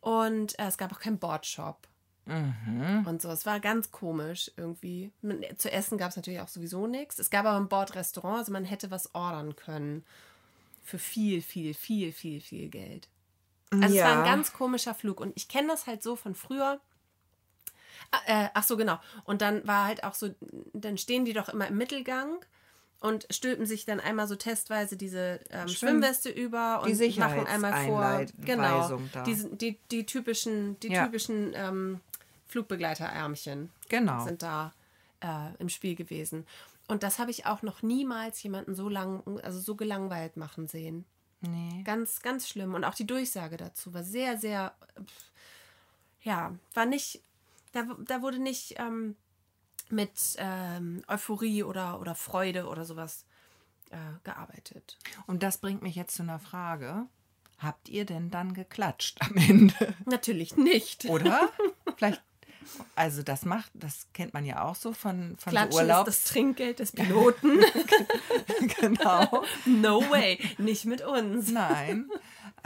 [0.00, 1.88] und äh, es gab auch keinen Bordshop.
[2.26, 5.12] Und so, es war ganz komisch irgendwie.
[5.58, 7.20] Zu essen gab es natürlich auch sowieso nichts.
[7.20, 10.04] Es gab aber ein Bordrestaurant, also man hätte was ordern können.
[10.86, 13.08] Für viel, viel, viel, viel, viel Geld.
[13.72, 14.18] Also es war Ja.
[14.20, 15.20] ein ganz komischer Flug.
[15.20, 16.80] Und ich kenne das halt so von früher.
[18.12, 19.00] Ah, äh, ach so, genau.
[19.24, 20.32] Und dann war halt auch so,
[20.72, 22.36] dann stehen die doch immer im Mittelgang
[23.00, 27.46] und stülpen sich dann einmal so testweise diese ähm, Schwimm- Schwimmweste über und Die machen
[27.48, 28.24] einmal vor.
[28.44, 28.96] Genau.
[29.26, 31.04] Die, die, die typischen, die Ja.
[31.06, 32.00] typischen ähm,
[32.46, 34.24] Flugbegleiterärmchen Genau.
[34.24, 34.72] sind da
[35.20, 36.46] äh, im Spiel gewesen.
[36.88, 41.04] Und das habe ich auch noch niemals jemanden so lang, also so gelangweilt machen sehen.
[41.40, 41.82] Nee.
[41.82, 42.74] Ganz, ganz schlimm.
[42.74, 44.74] Und auch die Durchsage dazu war sehr, sehr,
[46.22, 47.22] ja, war nicht,
[47.72, 49.16] da, da wurde nicht ähm,
[49.90, 53.24] mit ähm, Euphorie oder, oder Freude oder sowas
[53.90, 54.98] äh, gearbeitet.
[55.26, 57.06] Und das bringt mich jetzt zu einer Frage.
[57.58, 59.94] Habt ihr denn dann geklatscht am Ende?
[60.04, 61.06] Natürlich nicht.
[61.06, 61.48] Oder?
[61.96, 62.22] Vielleicht,
[62.94, 66.24] also das macht, das kennt man ja auch so von, von so Klatschen ist das
[66.24, 67.60] Trinkgeld des Piloten.
[68.80, 69.44] genau.
[69.64, 70.38] no way.
[70.58, 71.50] Nicht mit uns.
[71.50, 72.10] Nein.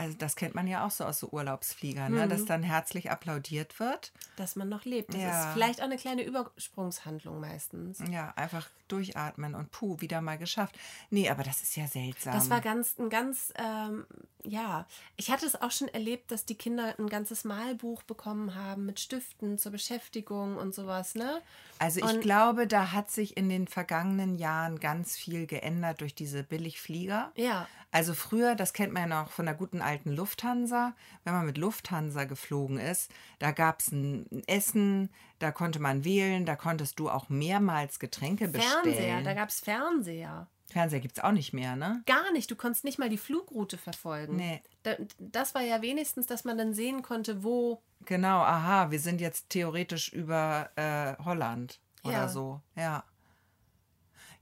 [0.01, 2.27] Also das kennt man ja auch so aus so Urlaubsfliegern, ne?
[2.27, 4.13] dass dann herzlich applaudiert wird.
[4.37, 5.13] Dass man noch lebt.
[5.13, 5.47] Das Ja.
[5.49, 7.99] ist vielleicht auch eine kleine Übersprungshandlung meistens.
[8.11, 10.77] Ja, einfach durchatmen und puh, wieder mal geschafft.
[11.11, 12.33] Nee, aber das ist ja seltsam.
[12.35, 14.05] Das war ganz, ein ganz, ähm,
[14.43, 14.87] ja,
[15.17, 18.99] ich hatte es auch schon erlebt, dass die Kinder ein ganzes Malbuch bekommen haben mit
[18.99, 21.41] Stiften zur Beschäftigung und sowas, ne?
[21.79, 26.15] Also ich Und- glaube, da hat sich in den vergangenen Jahren ganz viel geändert durch
[26.15, 27.31] diese Billigflieger.
[27.37, 27.69] Ja.
[27.93, 31.59] Also früher, das kennt man ja noch von der guten alten Lufthansa, wenn man mit
[31.59, 37.11] Lufthansa geflogen ist, da gab es ein Essen, da konnte man wählen, da konntest du
[37.11, 39.25] auch mehrmals Getränke Fernseher, bestellen.
[39.25, 40.47] da gab es Fernseher.
[40.71, 42.03] Fernseher gibt es auch nicht mehr, ne?
[42.07, 44.37] Gar nicht, du konntest nicht mal die Flugroute verfolgen.
[44.37, 44.63] Nee.
[44.85, 47.83] Da, das war ja wenigstens, dass man dann sehen konnte, wo.
[48.07, 52.29] Genau, aha, wir sind jetzt theoretisch über äh, Holland oder Ja.
[52.29, 52.61] so.
[52.77, 53.03] Ja.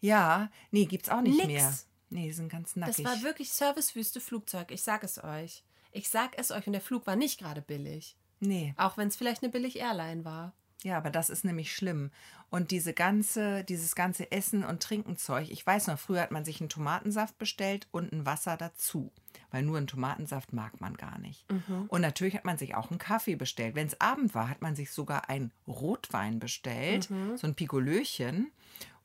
[0.00, 1.46] Ja, nee, gibt's auch nicht Nix.
[1.48, 1.72] mehr.
[2.10, 2.96] Nee, die sind ganz nackig.
[2.96, 5.62] Das war wirklich Servicewüste Flugzeug, ich sag es euch.
[5.92, 8.16] Ich sag es euch und der Flug war nicht gerade billig.
[8.40, 8.74] nee.
[8.76, 10.52] Auch wenn es vielleicht eine billig Airline war.
[10.84, 12.12] Ja, aber das ist nämlich schlimm.
[12.50, 16.60] Und diese ganze, dieses ganze Essen und Trinkenzeug, ich weiß noch, früher hat man sich
[16.60, 19.10] einen Tomatensaft bestellt und ein Wasser dazu.
[19.50, 21.44] Weil nur einen Tomatensaft mag man gar nicht.
[21.88, 23.74] Und natürlich hat man sich auch einen Kaffee bestellt.
[23.74, 28.52] Wenn es Abend war, hat man sich sogar einen Rotwein bestellt, so ein Pikolöchen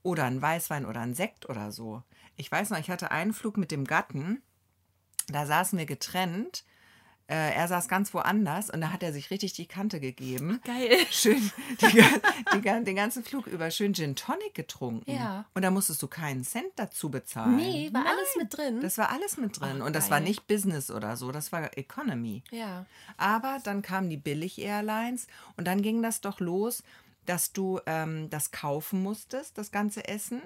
[0.03, 2.03] oder einen Weißwein oder einen Sekt oder so.
[2.35, 4.41] Ich weiß noch, ich hatte einen Flug mit dem Gatten,
[5.27, 6.63] da saßen wir getrennt.
[7.27, 10.97] Äh, er saß ganz woanders und da hat er sich richtig die Kante gegeben Geil.
[11.09, 12.03] schön die,
[12.53, 15.09] die, den ganzen Flug über schön Gin Tonic getrunken.
[15.09, 15.45] Ja.
[15.53, 17.55] Und da musstest du keinen Cent dazu bezahlen.
[17.55, 18.81] Nee, war alles mit drin.
[18.81, 19.79] Das war alles mit drin.
[19.79, 20.27] Ach, und das war geil.
[20.27, 22.43] nicht Business oder so, das war Economy.
[22.51, 22.85] ja.
[23.15, 26.83] Aber dann kamen die Billig-Airlines und dann ging das doch los,
[27.25, 30.41] dass du ähm, das kaufen musstest, das ganze Essen.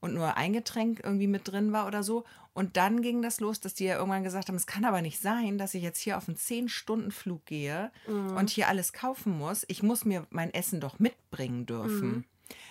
[0.00, 2.24] Und nur ein Getränk irgendwie mit drin war oder so.
[2.54, 5.20] Und dann ging das los, dass die ja irgendwann gesagt haben, es kann aber nicht
[5.20, 7.90] sein, dass ich jetzt hier auf einen 10-Stunden-Flug gehe
[8.36, 9.64] und hier alles kaufen muss.
[9.68, 12.24] Ich muss mir mein Essen doch mitbringen dürfen.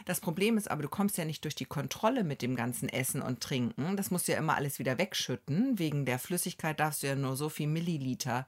[0.05, 3.21] Das Problem ist aber, du kommst ja nicht durch die Kontrolle mit dem ganzen Essen
[3.21, 3.95] und Trinken.
[3.95, 5.77] Das musst du ja immer alles wieder wegschütten.
[5.77, 8.47] Wegen der Flüssigkeit darfst du ja nur so viel Milliliter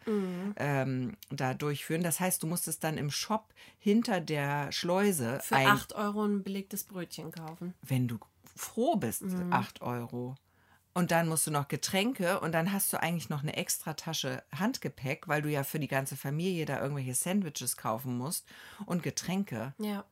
[0.57, 2.01] ähm, da durchführen.
[2.03, 6.23] Das heißt, du musst es dann im Shop hinter der Schleuse Für ein- 8 Euro
[6.25, 7.73] ein belegtes Brötchen kaufen.
[7.81, 8.17] wenn du
[8.59, 9.51] froh bist, Mhm.
[9.53, 10.35] 8 Euro.
[10.93, 14.43] Und dann musst du noch Getränke und dann hast du eigentlich noch eine extra Tasche
[14.53, 18.45] Handgepäck, weil du ja für die ganze Familie da irgendwelche Sandwiches kaufen musst
[18.85, 19.73] und Getränke.
[19.77, 20.03] Ja.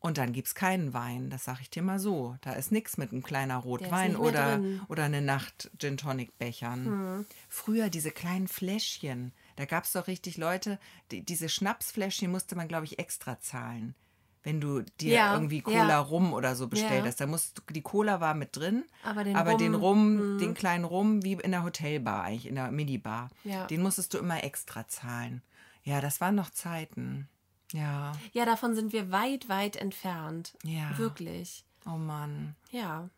[0.00, 2.36] Und dann gibt es keinen Wein, das sag ich dir mal so.
[2.40, 7.24] Da ist nichts mit einem kleiner Rotwein oder, oder eine Nacht Gin Tonic Bechern.
[7.48, 10.80] Früher diese kleinen Fläschchen, da gab es doch richtig Leute,
[11.12, 13.94] die, diese Schnapsfläschchen musste man, glaube ich, extra zahlen.
[14.44, 15.98] Wenn du dir Ja, irgendwie Cola ja.
[16.00, 17.06] Rum oder so bestellt Ja.
[17.06, 20.38] hast, da musst du, die Cola war mit drin, Aber den aber den Rum, Rum,
[20.38, 23.66] den kleinen Rum, wie in der Hotelbar eigentlich, in der Minibar, Ja.
[23.66, 25.42] den musstest du immer extra zahlen.
[25.84, 27.28] Ja, das waren noch Zeiten.
[27.72, 30.54] Ja, Ja, davon sind wir weit, weit entfernt.
[30.64, 30.96] Ja.
[30.98, 31.64] Wirklich.
[31.86, 32.54] oh Mann.
[32.70, 33.08] Ja.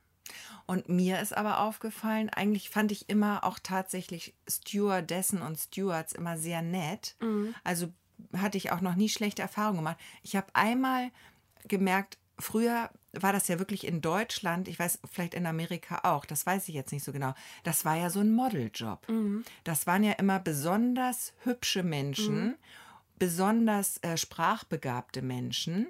[0.66, 6.38] Und mir ist aber aufgefallen, eigentlich fand ich immer auch tatsächlich Stewardessen und Stewards immer
[6.38, 7.16] sehr nett.
[7.62, 7.88] Also
[8.36, 9.98] hatte ich auch noch nie schlechte Erfahrungen gemacht.
[10.22, 11.10] Ich habe einmal
[11.68, 16.44] gemerkt, früher war das ja wirklich in Deutschland, ich weiß, vielleicht in Amerika auch, das
[16.46, 17.34] weiß ich jetzt nicht so genau.
[17.62, 19.06] Das war ja so ein Modeljob.
[19.62, 22.56] Das waren ja immer besonders hübsche Menschen,
[23.18, 25.88] besonders äh, sprachbegabte Menschen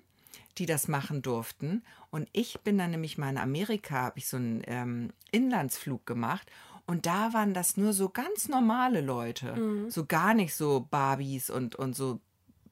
[0.58, 1.82] die das machen durften.
[2.10, 6.50] Und ich bin dann nämlich mal in Amerika, habe ich so einen ähm, Inlandsflug gemacht.
[6.86, 9.86] Und da waren das nur so ganz normale Leute.
[9.88, 12.20] So gar nicht so Barbies und, und so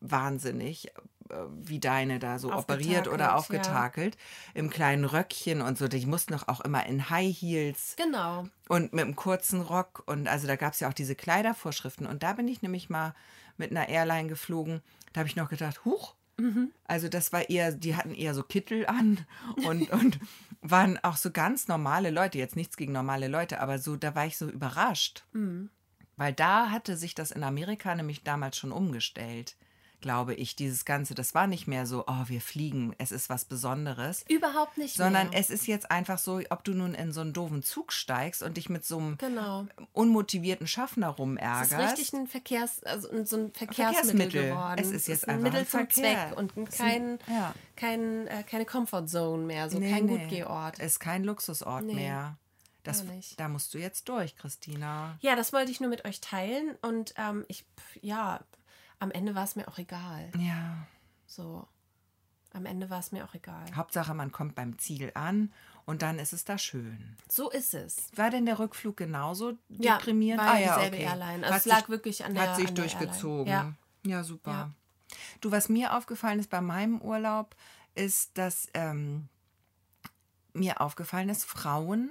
[0.00, 0.88] wahnsinnig
[1.30, 4.20] äh, wie deine da so operiert oder Aufgetakelt, ja.
[4.60, 5.88] Im kleinen Röckchen und so.
[5.88, 8.44] Die mussten doch auch immer in High Heels Genau.
[8.68, 10.02] und mit einem kurzen Rock.
[10.06, 12.06] Und also da gab es ja auch diese Kleidervorschriften.
[12.06, 13.14] Und da bin ich nämlich mal
[13.56, 14.82] mit einer Airline geflogen.
[15.12, 16.14] Da habe ich noch gedacht, huch.
[16.84, 19.24] Also das war eher, die hatten eher so Kittel an
[19.64, 20.18] und, und
[20.60, 22.38] waren auch so ganz normale Leute.
[22.38, 25.24] Jetzt nichts gegen normale Leute, aber so, da war ich so überrascht.
[26.16, 29.56] Weil da hatte sich das in Amerika nämlich damals schon umgestellt,
[30.02, 30.54] glaube ich.
[30.56, 34.24] Dieses Ganze, das war nicht mehr so, oh, wir fliegen, es ist was Besonderes.
[34.28, 35.38] Überhaupt nicht Sondern mehr.
[35.40, 38.56] es ist jetzt einfach so, ob du nun in so einen doofen Zug steigst und
[38.58, 39.66] dich mit so einem Genau.
[39.92, 41.72] unmotivierten Schaffner Es rumärgerst.
[41.72, 44.48] ist richtig ein Verkehrs, also so ein Verkehrsmittel, Verkehrsmittel.
[44.50, 44.78] geworden.
[44.80, 46.28] Es ist jetzt ein einfach Mittel ein zum Verkehr.
[46.28, 47.54] Zweck und ein- Es ist ein- kein, ja.
[47.76, 50.18] kein, äh, keine Comfortzone mehr, so Nee, kein nee.
[50.18, 50.78] Gutgehort.
[50.80, 52.36] Ist kein Luxusort Nee, mehr.
[52.84, 53.04] Das,
[53.36, 55.16] da musst du jetzt durch, Christina.
[55.20, 57.64] Ja, das wollte ich nur mit euch teilen und ähm, ich,
[58.00, 58.40] ja,
[59.02, 60.30] am Ende war es mir auch egal.
[60.38, 60.86] Ja.
[61.26, 61.66] So.
[62.54, 63.64] am Ende war es mir auch egal.
[63.74, 65.52] Hauptsache, man kommt beim Ziel an
[65.86, 67.16] und dann ist es da schön.
[67.28, 68.10] So ist es.
[68.14, 70.42] War denn der Rückflug genauso Ja, deprimierend?
[70.42, 71.42] war ja dieselbe Airline.
[71.44, 73.46] Also Hat es lag sich- wirklich an der- Hat sich an durchgezogen.
[73.52, 73.76] Airline.
[74.04, 74.50] Ja, super.
[74.50, 74.70] Ja.
[75.40, 77.56] Du, was mir aufgefallen ist bei meinem Urlaub,
[77.94, 79.28] ist, dass ähm,
[80.52, 82.10] mir aufgefallen ist, Frauen,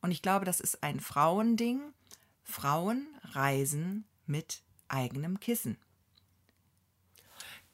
[0.00, 1.80] und ich glaube, das ist ein Frauending,
[2.42, 5.76] Frauen reisen mit eigenem Kissen.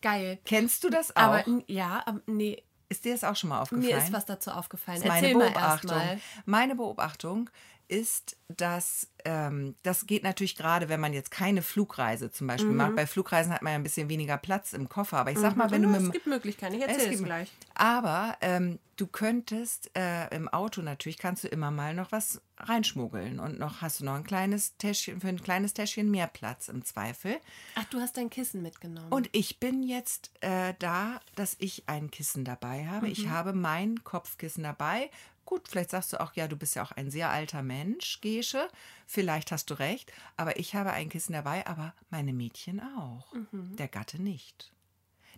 [0.00, 0.38] Geil.
[0.44, 1.22] Kennst du das auch?
[1.22, 3.86] Aber ja, aber nee, ist dir das auch schon mal aufgefallen?
[3.88, 4.98] mir ist was dazu aufgefallen.
[4.98, 5.90] Ist meine Erzähl mal Beobachtung.
[5.90, 6.20] erstmal.
[6.46, 7.50] Meine Beobachtung
[7.88, 12.76] ist, dass ähm, das geht natürlich gerade, wenn man jetzt keine Flugreise zum Beispiel Mhm.
[12.76, 12.96] macht.
[12.96, 15.18] Bei Flugreisen hat man ja ein bisschen weniger Platz im Koffer.
[15.18, 16.74] Aber ich sag mal, wenn du mit es gibt Möglichkeiten.
[16.74, 17.50] Ich erzähle es gleich.
[17.74, 23.38] Aber ähm, du könntest äh, im Auto natürlich kannst du immer mal noch was reinschmuggeln
[23.40, 26.84] und noch hast du noch ein kleines Täschchen für ein kleines Täschchen mehr Platz im
[26.84, 27.36] Zweifel.
[27.74, 29.10] Ach, du hast dein Kissen mitgenommen.
[29.12, 33.06] Und ich bin jetzt äh, da, dass ich ein Kissen dabei habe.
[33.06, 33.12] Mhm.
[33.12, 35.10] Ich habe mein Kopfkissen dabei.
[35.48, 38.68] Gut, vielleicht sagst du auch, ja, du bist ja auch ein sehr alter Mensch, Gesche.
[39.06, 40.12] Vielleicht hast du recht.
[40.36, 43.32] Aber ich habe ein Kissen dabei, aber meine Mädchen auch.
[43.32, 43.74] Mhm.
[43.76, 44.74] Der Gatte nicht.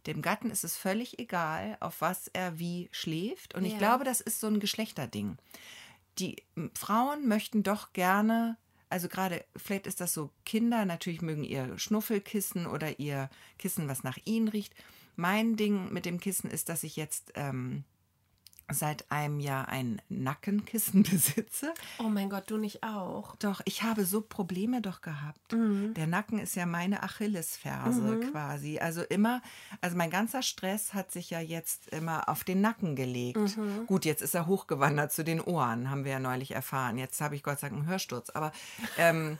[0.08, 3.54] Dem Gatten ist es völlig egal, auf was er wie schläft.
[3.54, 3.78] Und ich Ja.
[3.78, 5.36] glaube, das ist so ein Geschlechterding.
[6.18, 6.42] Die
[6.74, 8.56] Frauen möchten doch gerne,
[8.88, 14.02] also gerade, vielleicht ist das so, Kinder natürlich mögen ihr Schnuffelkissen oder ihr Kissen, was
[14.02, 14.74] nach ihnen riecht.
[15.14, 17.84] Mein Ding mit dem Kissen ist, dass ich jetzt ähm,
[18.72, 21.72] seit einem Jahr ein Nackenkissen besitze.
[21.98, 23.36] oh mein Gott, du nicht auch.
[23.36, 25.52] Doch, ich habe so Probleme doch gehabt.
[25.52, 25.94] Mhm.
[25.94, 28.78] Der Nacken ist ja meine Achillesferse quasi.
[28.78, 29.42] Also immer,
[29.80, 33.56] also mein ganzer Stress hat sich ja jetzt immer auf den Nacken gelegt.
[33.56, 33.86] Mhm.
[33.86, 36.98] Gut, jetzt ist er hochgewandert zu den Ohren, haben wir ja neulich erfahren.
[36.98, 38.30] Jetzt habe ich Gott sei Dank einen Hörsturz.
[38.30, 38.52] Aber
[38.98, 39.38] ähm,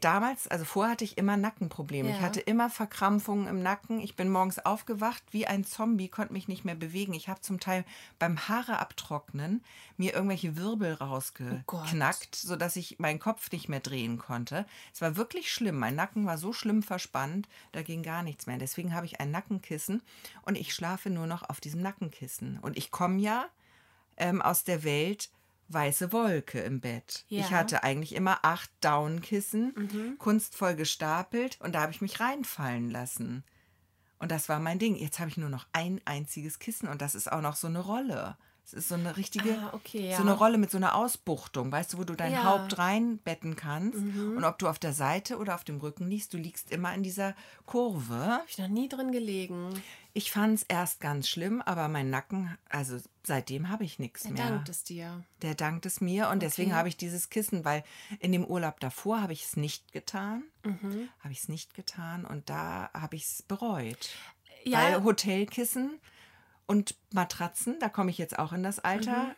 [0.00, 2.10] damals, also vorher hatte ich immer Nackenprobleme.
[2.10, 2.22] Ich Ja.
[2.22, 4.00] hatte immer Verkrampfungen im Nacken.
[4.00, 7.14] Ich bin morgens aufgewacht wie ein Zombie, konnte mich nicht mehr bewegen.
[7.14, 7.84] Ich habe zum Teil
[8.18, 9.62] beim Haare abtrocknen
[9.96, 14.66] mir irgendwelche Wirbel Oh rausgeknackt, sodass ich meinen Kopf nicht mehr drehen konnte.
[14.92, 15.78] Es war wirklich schlimm.
[15.78, 18.58] Mein Nacken war so schlimm verspannt, da ging gar nichts mehr.
[18.58, 20.02] Deswegen habe ich ein Nackenkissen
[20.42, 22.58] und ich schlafe nur noch auf diesem Nackenkissen.
[22.60, 23.46] Und ich komme ja
[24.16, 25.30] ähm, aus der Welt
[25.68, 27.24] weiße Wolke im Bett.
[27.28, 27.40] Ja.
[27.40, 33.44] Ich hatte eigentlich immer acht Downkissen, kunstvoll gestapelt und da habe ich mich reinfallen lassen.
[34.18, 34.96] Und das war mein Ding.
[34.96, 37.80] Jetzt habe ich nur noch ein einziges Kissen und das ist auch noch so eine
[37.80, 38.36] Rolle.
[38.66, 40.16] Es ist so eine richtige, Ah, okay, ja.
[40.16, 42.40] so eine Rolle mit so einer Ausbuchtung, weißt du, wo du dein Ja.
[42.40, 42.44] Mhm.
[42.46, 43.96] Haupt reinbetten kannst.
[43.98, 47.04] Und ob du auf der Seite oder auf dem Rücken liegst, du liegst immer in
[47.04, 48.14] dieser Kurve.
[48.16, 49.68] Habe ich noch nie drin gelegen.
[50.14, 54.34] Ich fand es erst ganz schlimm, aber mein Nacken, also seitdem habe ich nichts mehr.
[54.48, 55.22] dankt es dir.
[55.42, 56.78] Der dankt es mir und deswegen Okay.
[56.78, 57.84] habe ich dieses Kissen, weil
[58.18, 60.42] in dem Urlaub davor habe ich es nicht getan.
[60.64, 61.08] Mhm.
[61.20, 64.08] Habe ich es nicht getan und da habe ich es bereut.
[64.64, 66.00] Ja, Weil Hotelkissen
[66.66, 69.34] und Matratzen, da komme ich jetzt auch in das Alter, Mhm.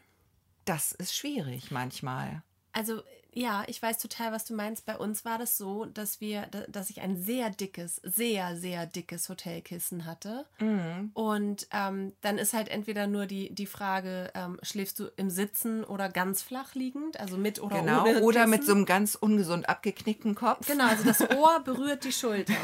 [0.65, 2.43] das ist schwierig manchmal.
[2.73, 3.03] also
[3.35, 4.85] ja, ich weiß total, was du meinst.
[4.87, 8.87] Bei uns war das so, dass wir, da- dass ich ein sehr dickes, sehr, sehr
[8.87, 10.47] dickes Hotelkissen hatte.
[10.61, 11.11] Mhm.
[11.15, 15.85] Und ähm, dann ist halt entweder nur die, die Frage, ähm, schläfst du im Sitzen
[15.85, 18.03] oder ganz flach liegend, also mit oder Genau.
[18.07, 20.67] ohne Oder mit so einem ganz ungesund abgeknickten Kopf.
[20.67, 22.55] Genau, also das Ohr berührt die Schulter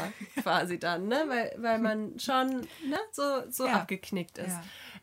[0.41, 1.23] quasi dann, ne?
[1.27, 2.47] weil, weil man schon
[2.87, 2.97] ne?
[3.11, 3.73] so, so Ja.
[3.81, 4.47] abgeknickt ist.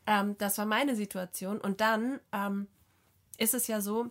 [0.07, 0.20] Ja.
[0.20, 1.59] Ähm, das war meine Situation.
[1.61, 2.66] Und dann ähm,
[3.38, 4.11] ist es ja so,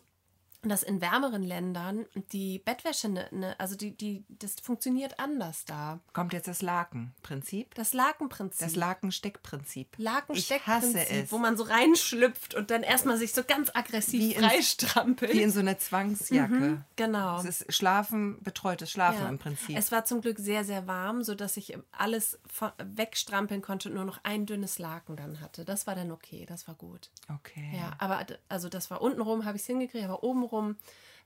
[0.69, 5.99] dass in wärmeren Ländern die Bettwäsche, ne, ne, also die, die, das funktioniert anders da.
[6.13, 7.73] Kommt jetzt das Lakenprinzip.
[7.75, 8.59] Das Lakenprinzip.
[8.59, 9.87] Das Lakensteckprinzip.
[9.97, 11.31] Ich hasse Lakensteckprinzip, es.
[11.31, 15.33] wo man so reinschlüpft und dann erstmal sich so ganz aggressiv Wie freistrampelt.
[15.33, 16.83] Wie in so eine Zwangsjacke.
[16.95, 17.39] genau.
[17.39, 19.29] Es ist Schlafen, betreutes Schlafen Ja.
[19.29, 19.77] im Prinzip.
[19.77, 22.39] Es war zum Glück sehr, sehr warm, sodass ich alles
[22.77, 25.65] wegstrampeln konnte und nur noch ein dünnes Laken dann hatte.
[25.65, 27.09] Das war dann okay, das war gut.
[27.33, 27.71] okay.
[27.75, 30.50] Ja, aber also das war untenrum, habe ich es hingekriegt, aber obenrum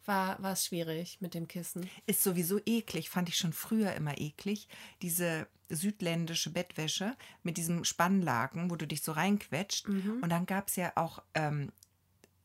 [0.06, 1.90] war war es schwierig mit dem Kissen.
[2.06, 4.68] Ist sowieso eklig, fand ich schon früher immer eklig.
[5.02, 9.88] Diese südländische Bettwäsche mit diesem Spannlaken, wo du dich so reinquetscht.
[9.88, 10.20] Mhm.
[10.22, 11.72] Und dann gab es ja auch ähm,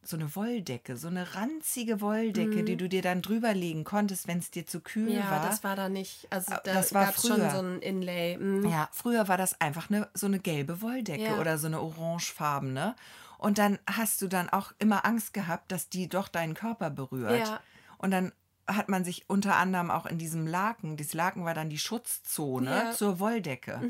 [0.02, 4.38] so eine Wolldecke, so eine ranzige Wolldecke, die du dir dann drüber legen konntest, wenn
[4.38, 5.18] es dir zu kühl Mhm.
[5.18, 5.46] Ja, war.
[5.46, 7.50] das war da nicht, also da das war es schon früher.
[7.50, 8.38] so ein Inlay.
[8.38, 8.66] Mhm.
[8.66, 11.38] Ja, früher war das einfach eine, so eine gelbe Wolldecke Ja.
[11.38, 12.96] oder so eine orangefarbene.
[13.40, 17.48] Und dann hast du dann auch immer Angst gehabt, dass die doch deinen Körper berührt.
[17.48, 17.60] Ja.
[17.98, 18.32] Und dann
[18.66, 22.70] hat man sich unter anderem auch in diesem Laken, dieses Laken war dann die Schutzzone
[22.70, 22.84] Ja.
[22.84, 22.92] Mhm.
[22.94, 23.80] zur Wolldecke.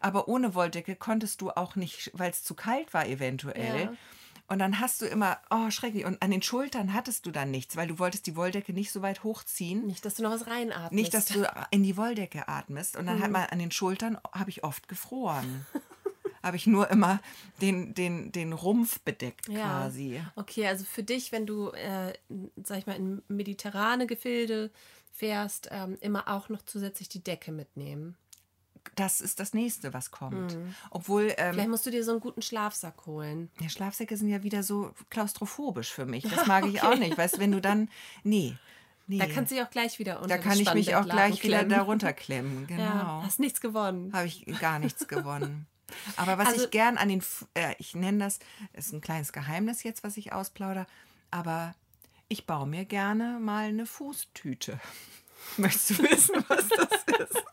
[0.00, 3.84] Aber ohne Wolldecke konntest du auch nicht, weil es zu kalt war eventuell.
[3.84, 3.92] Ja.
[4.46, 7.76] Und dann hast du immer, oh schrecklich, und an den Schultern hattest du dann nichts,
[7.76, 9.86] weil du wolltest die Wolldecke nicht so weit hochziehen.
[9.86, 10.92] Nicht, dass du noch was reinatmest.
[10.92, 12.96] Nicht, dass du in die Wolldecke atmest.
[12.96, 13.22] Und dann Mhm.
[13.22, 15.64] hat man an den Schultern, habe ich oft gefroren.
[16.42, 17.20] habe ich nur immer
[17.60, 20.20] den, den, den Rumpf bedeckt quasi.
[20.36, 22.12] Okay, also für dich, wenn du, äh,
[22.62, 24.70] sag ich mal, in mediterrane Gefilde
[25.12, 28.16] fährst, ähm, immer auch noch zusätzlich die Decke mitnehmen.
[28.96, 30.56] Das ist das nächste, was kommt.
[30.90, 31.34] Obwohl.
[31.36, 33.50] Ähm, Vielleicht musst du dir so einen guten Schlafsack holen.
[33.60, 36.24] ja, Schlafsäcke sind ja wieder so klaustrophobisch für mich.
[36.24, 37.18] Das mag ich auch nicht.
[37.18, 37.90] Weißt du, wenn du dann.
[38.24, 38.56] Nee.
[39.06, 39.18] nee.
[39.18, 41.58] Da kannst du dich auch gleich wieder unter Da kann ich mich auch gleich wieder
[41.58, 41.68] klemmen.
[41.68, 42.66] darunter klemmen.
[42.66, 42.82] Genau.
[42.82, 44.12] Ja, hast nichts gewonnen.
[44.14, 45.66] habe ich gar nichts gewonnen.
[46.16, 47.22] Aber was Also- ich gern an den,
[47.54, 48.38] äh, ich nenne das,
[48.72, 50.86] ist ein kleines Geheimnis jetzt, was ich ausplaudere,
[51.30, 51.74] aber
[52.28, 54.80] ich baue mir gerne mal eine Fußtüte.
[55.56, 57.42] Möchtest du wissen, was das ist?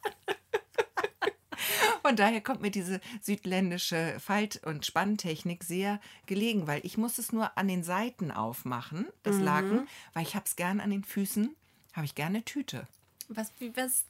[2.04, 7.34] Und daher kommt mir diese südländische Falt- und Spanntechnik sehr gelegen, weil ich muss es
[7.34, 9.43] nur an den Seiten aufmachen, das Mhm.
[9.43, 11.54] Laken, weil ich habe es gern an den Füßen,
[11.93, 12.88] habe ich gerne eine Tüte.
[13.28, 14.06] Was, wie, was,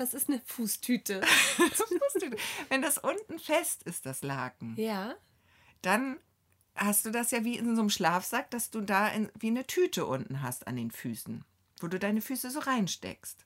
[0.00, 1.20] was ist eine Fußtüte?
[1.58, 2.36] Fußtüte.
[2.68, 5.14] Wenn das unten fest ist, das Laken, ja.
[5.82, 6.16] dann
[6.74, 9.66] hast du das ja wie in so einem Schlafsack, dass du da in, wie eine
[9.66, 11.44] Tüte unten hast an den Füßen,
[11.80, 13.44] wo du deine Füße so reinsteckst.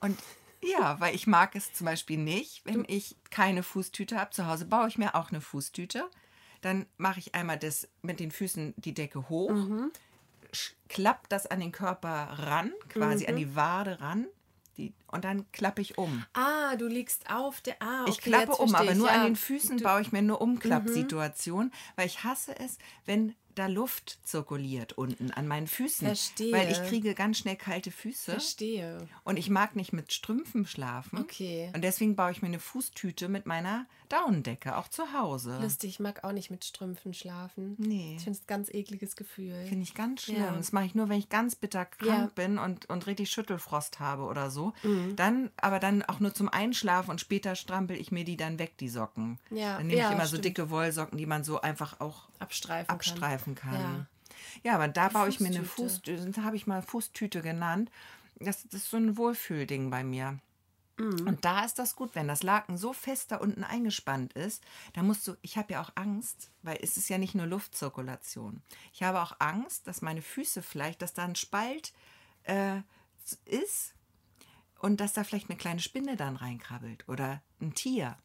[0.00, 0.18] Und
[0.62, 4.30] ja, weil ich mag es zum Beispiel nicht, wenn ich keine Fußtüte habe.
[4.32, 6.08] Zu Hause baue ich mir auch eine Fußtüte.
[6.60, 9.50] Dann mache ich einmal das mit den Füßen die Decke hoch,
[10.52, 14.26] sch- klapp das an den Körper ran, quasi an die Wade ran.
[14.78, 16.24] Die, und dann klappe ich um.
[16.34, 17.76] Ah, du liegst auf der.
[17.80, 18.96] Ah, okay, Ich klappe um, aber ich.
[18.96, 19.14] nur ja.
[19.14, 24.18] an den Füßen baue ich mir eine Umklappsituation, weil ich hasse es, wenn da Luft
[24.24, 26.06] zirkuliert unten an meinen Füßen.
[26.06, 26.52] Verstehe.
[26.52, 29.06] Weil ich kriege ganz schnell kalte Füße Verstehe.
[29.24, 31.18] und ich mag nicht mit Strümpfen schlafen.
[31.18, 31.70] Okay.
[31.74, 35.58] Und deswegen baue ich mir eine Fußtüte mit meiner Daunendecke, auch zu Hause.
[35.60, 37.74] Lustig, ich mag auch nicht mit Strümpfen schlafen.
[37.78, 38.14] Nee.
[38.16, 39.66] Ich finde es ein ganz ekliges Gefühl.
[39.66, 40.38] Finde ich ganz schlimm.
[40.38, 40.52] Ja.
[40.52, 42.18] Das mache ich nur, wenn ich ganz bitter krank Ja.
[42.24, 42.30] Mhm.
[42.34, 44.72] bin und, und richtig Schüttelfrost habe oder so.
[45.16, 48.78] Dann, aber dann auch nur zum Einschlafen und später strampel ich mir die dann weg,
[48.78, 49.38] die Socken.
[49.50, 50.44] Ja, Dann nehme ja, ich immer so stimmt.
[50.46, 53.47] dicke Wollsocken, die man so einfach auch Abstreifen, abstreifen kann.
[53.74, 54.06] Ja.
[54.62, 56.44] Ja, aber da baue ich mir eine Fußtüte.
[56.44, 57.90] Habe ich mal Fußtüte genannt.
[58.38, 60.38] Das, das ist so ein Wohlfühlding bei mir.
[60.96, 61.26] Mhm.
[61.26, 65.02] Und da ist das gut, wenn das Laken so fest da unten eingespannt ist, da
[65.02, 68.62] musst du, ich habe ja auch Angst, weil es ist ja nicht nur Luftzirkulation.
[68.92, 71.92] Ich habe auch Angst, dass meine Füße vielleicht, dass da ein Spalt
[72.44, 72.80] äh,
[73.44, 73.94] ist
[74.80, 78.16] und dass da vielleicht eine kleine Spinne dann reinkrabbelt oder ein Tier.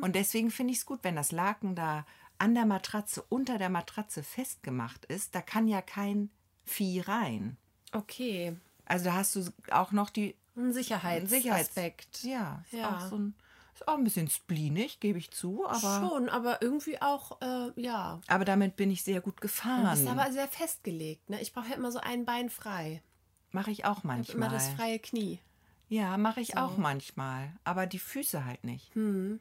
[0.00, 2.06] Und deswegen finde ich es gut, wenn das Laken da
[2.38, 6.30] an der Matratze, unter der Matratze festgemacht ist, da kann ja kein
[6.64, 7.56] Vieh rein.
[7.92, 8.56] Okay.
[8.86, 12.22] Also da hast du auch noch die Ein Sicherheitsaspekt.
[12.24, 12.96] Ja, ist Ja.
[12.96, 13.34] auch so ein
[13.74, 18.20] ist auch ein bisschen spleenig, gebe ich zu, aber Schon, aber irgendwie auch, äh, ja.
[18.28, 19.98] aber damit bin ich sehr gut Das gefahren.
[19.98, 21.28] ist aber sehr festgelegt.
[21.28, 21.40] Ne?
[21.42, 23.02] Ich brauche ja immer so ein Bein frei.
[23.50, 24.36] Mache ich auch Ich manchmal.
[24.36, 25.40] immer das freie Knie.
[25.88, 28.94] ja, mache ich auch manchmal, aber die Füße halt nicht.
[28.94, 29.40] Hm.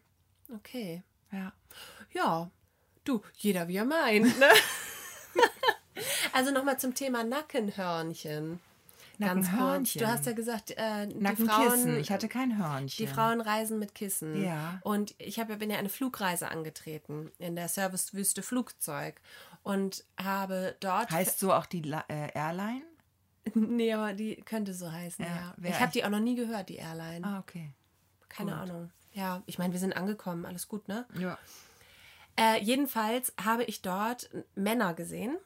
[0.56, 1.03] Okay.
[1.32, 1.53] Ja.
[2.12, 2.49] Ja,
[3.04, 4.38] du, jeder wie er meint.
[4.39, 4.50] Ne?
[6.34, 8.60] also nochmal zum Thema Nackenhörnchen.
[9.20, 9.52] Ganz kurz.
[9.52, 10.02] Nackenhörnchen.
[10.02, 11.46] Du hast ja gesagt, äh, die.
[11.46, 13.06] Frauen, Ich hatte kein Hörnchen.
[13.06, 14.44] die Frauen reisen mit Kissen.
[14.44, 14.80] Ja.
[14.84, 19.22] Und ich hab, ja- bin ja eine Flugreise angetreten in der Servicewüste Flugzeug
[19.62, 21.12] und habe dort.
[21.12, 22.82] heißt so auch die La äh, Airline?
[23.54, 25.70] nee, aber die könnte so heißen, Ja, ja.
[25.70, 27.26] Ich habe die auch noch nie gehört, die Airline.
[27.26, 27.72] Ah, okay.
[28.30, 28.60] Keine gut.
[28.62, 28.92] Ahnung.
[29.13, 31.06] Ja, ich meine, wir sind angekommen, alles gut, ne?
[31.20, 31.38] Ja.
[32.39, 35.38] Äh, jedenfalls habe ich dort Männer gesehen.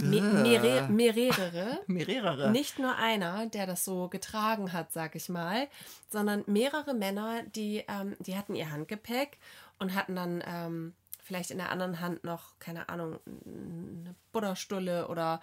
[0.00, 0.20] Me Äh.
[0.22, 1.80] mehrere, mehrere.
[1.86, 2.50] Mehrere.
[2.50, 5.68] Nicht nur einer, der das so getragen hat, sag ich mal,
[6.08, 9.38] sondern mehrere Männer, die, ähm, die hatten ihr Handgepäck
[9.78, 15.42] und hatten dann ähm, vielleicht in der anderen Hand noch, keine Ahnung, eine Butterstulle oder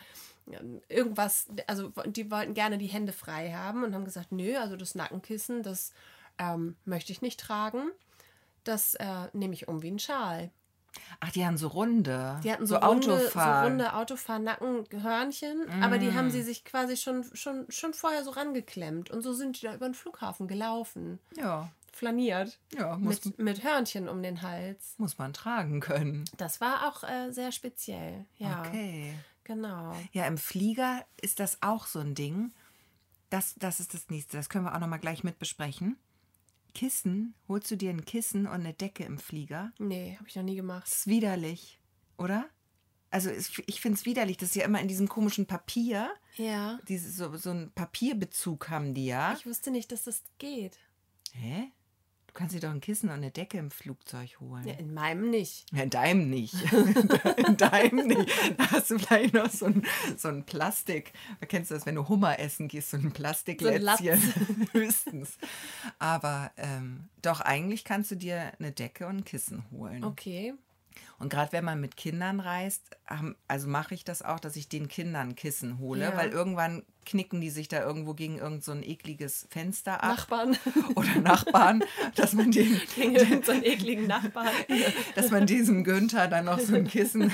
[0.52, 1.48] ähm, irgendwas.
[1.68, 5.62] Also die wollten gerne die Hände frei haben und haben gesagt, nö, also das Nackenkissen,
[5.62, 5.94] das
[6.40, 7.92] ähm, möchte ich nicht tragen.
[8.70, 10.52] Das äh, nehme ich um wie ein Schal.
[11.20, 12.40] Ach, die haben so runde.
[12.44, 13.64] Die hatten so, runde, so Autofahr.
[13.64, 19.10] runde Autofahr-Nacken-Hörnchen, aber die haben sie sich quasi schon, schon, schon vorher so rangeklemmt.
[19.12, 23.64] Und so sind die da über den Flughafen gelaufen, Ja, flaniert, ja muss, mit, mit
[23.64, 24.96] Hörnchen um den Hals.
[24.98, 26.26] muss man tragen können.
[26.38, 28.26] Das war auch äh, sehr speziell.
[28.38, 29.14] Ja, Okay.
[29.44, 29.96] genau.
[30.12, 32.52] Ja, im Flieger ist das auch so ein Ding.
[33.30, 34.38] Das, das ist das nächste.
[34.38, 35.98] Das können wir auch noch mal gleich mit besprechen.
[36.80, 39.74] Kissen, holst du dir ein Kissen und eine Decke im Flieger?
[39.80, 40.84] Nee, habe ich noch nie gemacht.
[40.88, 41.82] Das ist widerlich,
[42.18, 42.48] oder?
[43.12, 44.38] Also es- ich finde es widerlich.
[44.38, 46.10] Das ist ja immer in diesem komischen Papier.
[46.38, 46.80] Ja.
[46.88, 49.34] Diese, so, so einen Papierbezug haben die ja.
[49.34, 50.78] Ich wusste nicht, dass das geht.
[51.34, 51.72] Hä?
[52.30, 54.64] Du kannst dir doch ein Kissen und eine Decke im Flugzeug holen.
[54.68, 55.66] Ja, in meinem nicht.
[55.74, 56.54] Ja, in deinem nicht.
[57.38, 58.30] in deinem nicht.
[58.56, 59.84] Da hast du vielleicht noch so ein,
[60.16, 61.12] so ein Plastik.
[61.48, 64.22] Kennst du das, wenn du Hummer essen gehst, so ein Plastiklätzchen?
[64.74, 65.40] Höchstens.
[65.98, 70.04] Aber ähm, doch, eigentlich kannst du dir eine Decke und ein Kissen holen.
[70.04, 70.54] Okay.
[71.20, 72.98] Und gerade wenn man mit Kindern reist,
[73.48, 76.18] also mache ich das auch, dass ich den Kindern Kissen hole, ja.
[76.18, 80.18] weil irgendwann knicken die sich da irgendwo gegen irgend so ein ekliges Fenster ab.
[80.18, 80.58] Nachbarn.
[80.96, 81.84] Oder Nachbarn,
[82.16, 84.50] dass man den, gegen so einen ekligen Nachbarn.
[85.16, 87.34] dass man diesem Günther dann noch so ein Kissen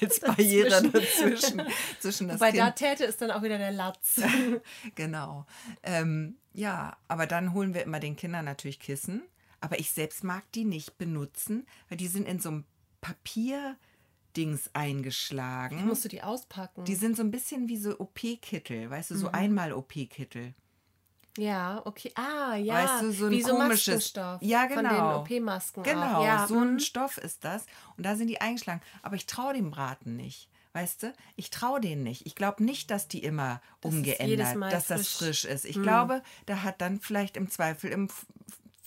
[0.00, 1.62] als Barriere dazwischen,
[1.98, 2.62] zwischen das Wobei kind.
[2.62, 4.20] da täte ist dann auch wieder der Latz.
[4.94, 5.46] genau.
[5.82, 9.22] Ähm, ja, aber dann holen wir immer den Kindern natürlich Kissen.
[9.60, 12.64] Aber ich selbst mag die nicht benutzen, weil die sind in so einem
[13.00, 15.78] Papierdings eingeschlagen.
[15.78, 16.84] Wie musst du die auspacken?
[16.84, 19.34] Die sind so ein bisschen wie so OP-Kittel, weißt du, so mhm.
[19.34, 20.54] einmal OP-Kittel.
[21.38, 22.10] Ja, okay.
[22.14, 22.74] Ah, ja.
[22.74, 24.12] Weißt du, so ein wie komisches.
[24.14, 24.88] So ja, genau.
[24.88, 25.82] Von den OP-Masken.
[25.82, 26.46] Genau, ja.
[26.46, 26.80] so ein mhm.
[26.80, 27.66] Stoff ist das.
[27.96, 28.80] Und da sind die eingeschlagen.
[29.02, 30.48] Aber ich traue dem Braten nicht.
[30.72, 32.26] Weißt du, ich traue denen nicht.
[32.26, 35.64] Ich glaube nicht, dass die immer das umgeändert, dass das frisch ist.
[35.64, 35.84] Ich mhm.
[35.84, 38.10] glaube, da hat dann vielleicht im Zweifel im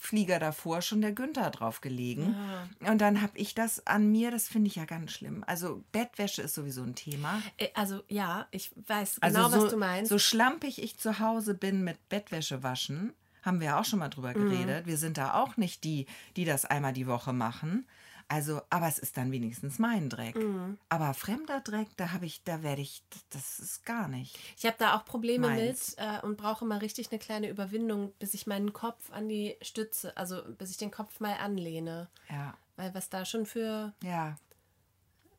[0.02, 2.34] Flieger davor schon der Günther drauf gelegen.
[2.82, 2.90] Ja.
[2.90, 5.44] Und dann habe ich das an mir, das finde ich ja ganz schlimm.
[5.46, 7.42] Also Bettwäsche ist sowieso ein Thema.
[7.58, 10.08] Äh, also ja, ich weiß genau, also so, was du meinst.
[10.08, 14.30] So schlampig ich zu Hause bin mit Bettwäsche waschen, haben wir auch schon mal drüber
[14.30, 14.48] mhm.
[14.48, 14.86] geredet.
[14.86, 17.86] Wir sind da auch nicht die, die das einmal die Woche machen.
[18.30, 20.36] Also, aber es ist dann wenigstens mein Dreck.
[20.36, 20.78] Mhm.
[20.88, 24.38] Aber fremder Dreck, da habe ich, da werde ich, das ist gar nicht.
[24.56, 25.96] Ich habe da auch Probleme meins.
[25.96, 29.56] mit äh, und brauche mal richtig eine kleine Überwindung, bis ich meinen Kopf an die
[29.62, 32.08] Stütze, also bis ich den Kopf mal anlehne.
[32.28, 32.56] Ja.
[32.76, 34.36] Weil was da schon für ja.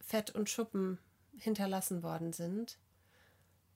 [0.01, 0.97] Fett und Schuppen
[1.37, 2.77] hinterlassen worden sind,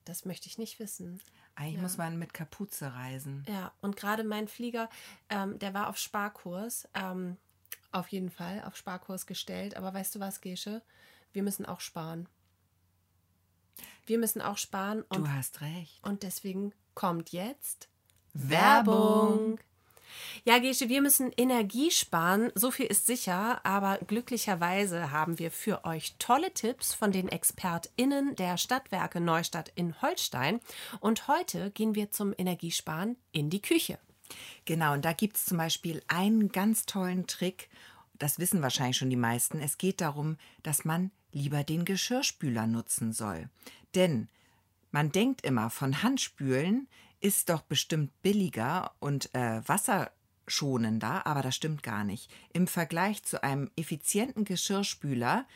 [0.04, 1.22] das möchte ich nicht wissen.
[1.54, 1.82] Eigentlich ja.
[1.82, 3.46] muss man mit Kapuze reisen.
[3.48, 4.90] Ja, und gerade mein Flieger,
[5.30, 6.86] ähm, der war auf Sparkurs.
[6.92, 7.38] Ähm,
[7.92, 9.76] auf jeden Fall auf Sparkurs gestellt.
[9.76, 10.82] Aber weißt du was, Gesche?
[11.32, 12.28] Wir müssen auch sparen.
[14.06, 15.02] Wir müssen auch sparen.
[15.08, 16.02] Und, du hast recht.
[16.02, 17.88] Und deswegen kommt jetzt
[18.32, 19.58] Werbung.
[20.44, 25.84] Ja, Gesche, wir müssen Energie sparen, so viel ist sicher, aber glücklicherweise haben wir für
[25.84, 30.60] euch tolle Tipps von den ExpertInnen der Stadtwerke Neustadt in Holstein.
[31.00, 33.98] Und heute gehen wir zum Energiesparen in die Küche.
[34.64, 37.68] Genau, und da gibt es zum Beispiel einen ganz tollen Trick,
[38.18, 39.60] das wissen wahrscheinlich schon die meisten.
[39.60, 43.48] Es geht darum, dass man lieber den Geschirrspüler nutzen soll.
[43.94, 44.28] Denn
[44.90, 46.88] man denkt immer, von Handspülen
[47.20, 52.30] ist doch bestimmt billiger und äh, wasserschonender, aber das stimmt gar nicht.
[52.52, 55.46] Im Vergleich zu einem effizienten Geschirrspüler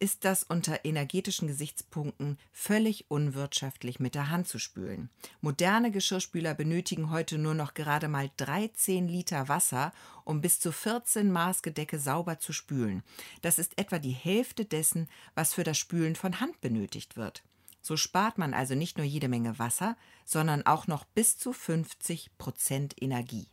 [0.00, 5.10] ist das unter energetischen Gesichtspunkten völlig unwirtschaftlich mit der Hand zu spülen.
[5.40, 9.92] Moderne Geschirrspüler benötigen heute nur noch gerade mal 13 Liter Wasser,
[10.24, 13.02] um bis zu 14 Maßgedecke sauber zu spülen.
[13.42, 17.42] Das ist etwa die Hälfte dessen, was für das Spülen von Hand benötigt wird.
[17.80, 22.36] So spart man also nicht nur jede Menge Wasser, sondern auch noch bis zu 50
[22.38, 23.48] Prozent Energie.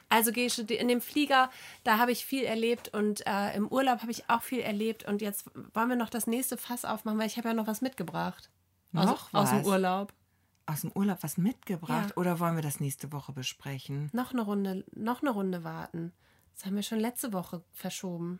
[0.09, 1.49] Also Gesche, in dem Flieger,
[1.83, 5.05] da habe ich viel erlebt und äh, im Urlaub habe ich auch viel erlebt.
[5.05, 7.81] Und jetzt wollen wir noch das nächste Fass aufmachen, weil ich habe ja noch was
[7.81, 8.49] mitgebracht.
[8.91, 10.13] Noch aus, aus dem Urlaub
[10.65, 12.17] aus dem Urlaub was mitgebracht ja.
[12.17, 14.09] oder wollen wir das nächste Woche besprechen?
[14.13, 16.13] Noch eine Runde, noch eine Runde warten.
[16.55, 18.39] Das haben wir schon letzte Woche verschoben.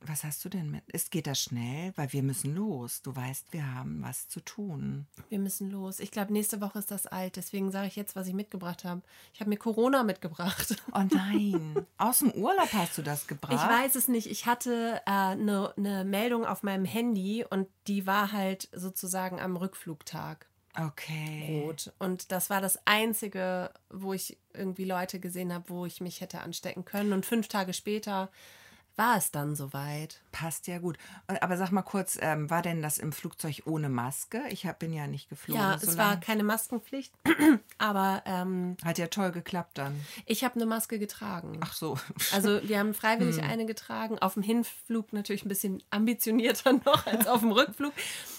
[0.00, 0.84] Was hast du denn mit?
[0.92, 3.02] Es geht das schnell, weil wir müssen los.
[3.02, 5.06] Du weißt, wir haben was zu tun.
[5.28, 5.98] Wir müssen los.
[5.98, 7.34] Ich glaube, nächste Woche ist das alt.
[7.34, 9.02] Deswegen sage ich jetzt, was ich mitgebracht habe.
[9.34, 10.76] Ich habe mir Corona mitgebracht.
[10.94, 11.86] Oh nein.
[11.98, 13.52] Aus dem Urlaub hast du das gebracht?
[13.52, 14.26] Ich weiß es nicht.
[14.26, 19.56] Ich hatte eine äh, ne Meldung auf meinem Handy und die war halt sozusagen am
[19.56, 20.48] Rückflugtag.
[20.80, 21.62] Okay.
[21.64, 21.92] Rot.
[21.98, 26.40] Und das war das Einzige, wo ich irgendwie Leute gesehen habe, wo ich mich hätte
[26.40, 27.12] anstecken können.
[27.12, 28.30] Und fünf Tage später
[28.98, 30.20] war es dann soweit.
[30.32, 30.98] Passt ja gut.
[31.40, 34.42] Aber sag mal kurz, ähm, war denn das im Flugzeug ohne Maske?
[34.50, 35.62] Ich hab, bin ja nicht geflogen.
[35.62, 36.06] Ja, so es lang.
[36.06, 37.14] war keine Maskenpflicht,
[37.78, 39.98] aber ähm, hat ja toll geklappt dann.
[40.26, 41.58] Ich habe eine Maske getragen.
[41.60, 41.96] Ach so.
[42.32, 43.48] Also wir haben freiwillig hm.
[43.48, 44.18] eine getragen.
[44.18, 47.92] Auf dem Hinflug natürlich ein bisschen ambitionierter noch als auf dem Rückflug,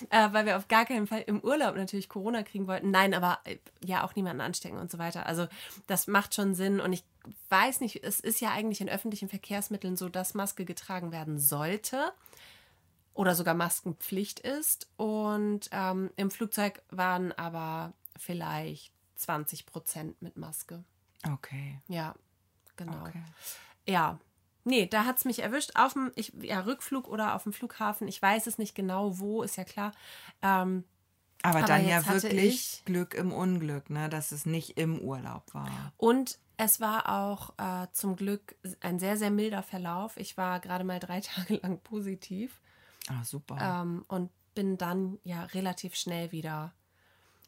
[0.09, 2.91] äh, weil wir auf gar keinen Fall im Urlaub natürlich Corona kriegen wollten.
[2.91, 5.25] Nein, aber äh, ja auch niemanden anstecken und so weiter.
[5.25, 5.47] Also
[5.87, 7.05] das macht schon Sinn und ich
[7.49, 12.11] weiß nicht, es ist ja eigentlich in öffentlichen Verkehrsmitteln so, dass Maske getragen werden sollte
[13.13, 14.87] oder sogar Maskenpflicht ist.
[14.97, 20.83] Und ähm, im Flugzeug waren aber vielleicht 20 Prozent mit Maske.
[21.29, 21.79] Okay.
[21.87, 22.15] Ja,
[22.77, 23.05] genau.
[23.05, 23.21] okay.
[23.87, 24.19] Ja.
[24.63, 25.71] Nee, da hat es mich erwischt.
[25.75, 28.07] Auf dem ich, ja, Rückflug oder auf dem Flughafen.
[28.07, 29.91] Ich weiß es nicht genau, wo, ist ja klar.
[30.41, 30.83] Ähm,
[31.41, 34.09] Aber, Aber dann ja wirklich ich- Glück im Unglück, ne?
[34.09, 35.91] dass es nicht im Urlaub war.
[35.97, 40.17] Und es war auch äh, zum Glück ein sehr, sehr milder Verlauf.
[40.17, 42.61] Ich war gerade mal drei Tage lang positiv
[43.07, 43.57] Ah, super.
[43.61, 46.73] ähm, und bin dann ja relativ schnell wieder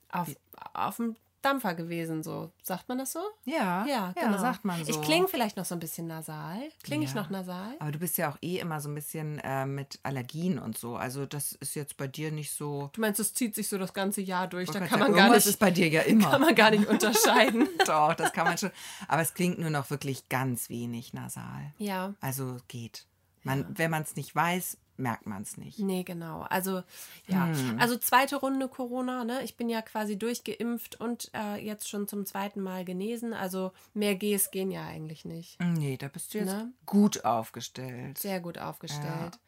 [0.10, 0.34] auf,
[0.74, 2.24] auf dem Dampfer gewesen.
[2.24, 3.20] So sagt man das so?
[3.46, 4.38] ja, Ja, ja genau.
[4.38, 4.90] sagt man so.
[4.92, 6.60] Ich klinge vielleicht noch so ein bisschen nasal.
[6.84, 7.22] Klinge ich Ja.
[7.22, 7.76] noch nasal?
[7.80, 10.96] Aber du bist ja auch eh immer so ein bisschen äh, mit Allergien und so.
[10.96, 12.90] Also das ist jetzt bei dir nicht so.
[12.94, 14.70] Du meinst, es zieht sich so das ganze Jahr durch.
[14.70, 16.30] Da Ich kann man, gar nicht, ist bei dir ja immer.
[16.32, 17.68] kann man gar nicht unterscheiden.
[17.86, 18.72] Doch, das kann man schon.
[19.08, 21.74] Aber es klingt nur noch wirklich ganz wenig nasal.
[21.78, 22.14] ja.
[22.22, 23.06] Also geht.
[23.44, 25.80] Man, Wenn man es nicht weiß, merkt man es nicht.
[25.80, 26.42] Nee, genau.
[26.44, 26.84] Also,
[27.28, 27.48] ja.
[27.48, 27.80] Hm.
[27.80, 29.44] Also, zweite Runde Corona, ne?
[29.44, 33.34] Ich bin ja quasi durchgeimpft und äh, jetzt schon zum zweiten Mal genesen.
[33.34, 35.60] Also, mehr Gs gehen ja eigentlich nicht.
[35.62, 36.72] Nee, da bist du jetzt Ne?
[36.86, 38.18] gut aufgestellt.
[38.18, 39.40] Sehr gut aufgestellt.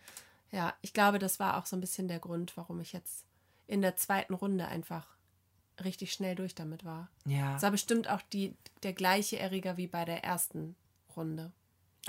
[0.52, 0.74] Ja.
[0.82, 3.26] ich glaube, das war auch so ein bisschen der Grund, warum ich jetzt
[3.68, 5.08] in der zweiten Runde einfach
[5.84, 7.10] richtig schnell durch damit war.
[7.26, 10.76] Ja, Es war bestimmt auch die, der gleiche Erreger wie bei der ersten
[11.16, 11.52] Runde.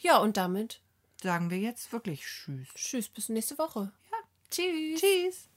[0.00, 0.80] Ja, und damit
[1.22, 2.68] sagen wir jetzt wirklich Tschüss.
[2.74, 3.92] Tschüss, bis nächste Woche.
[4.10, 4.18] Ja.
[4.50, 5.00] Tschüss.
[5.00, 5.48] Tschüss.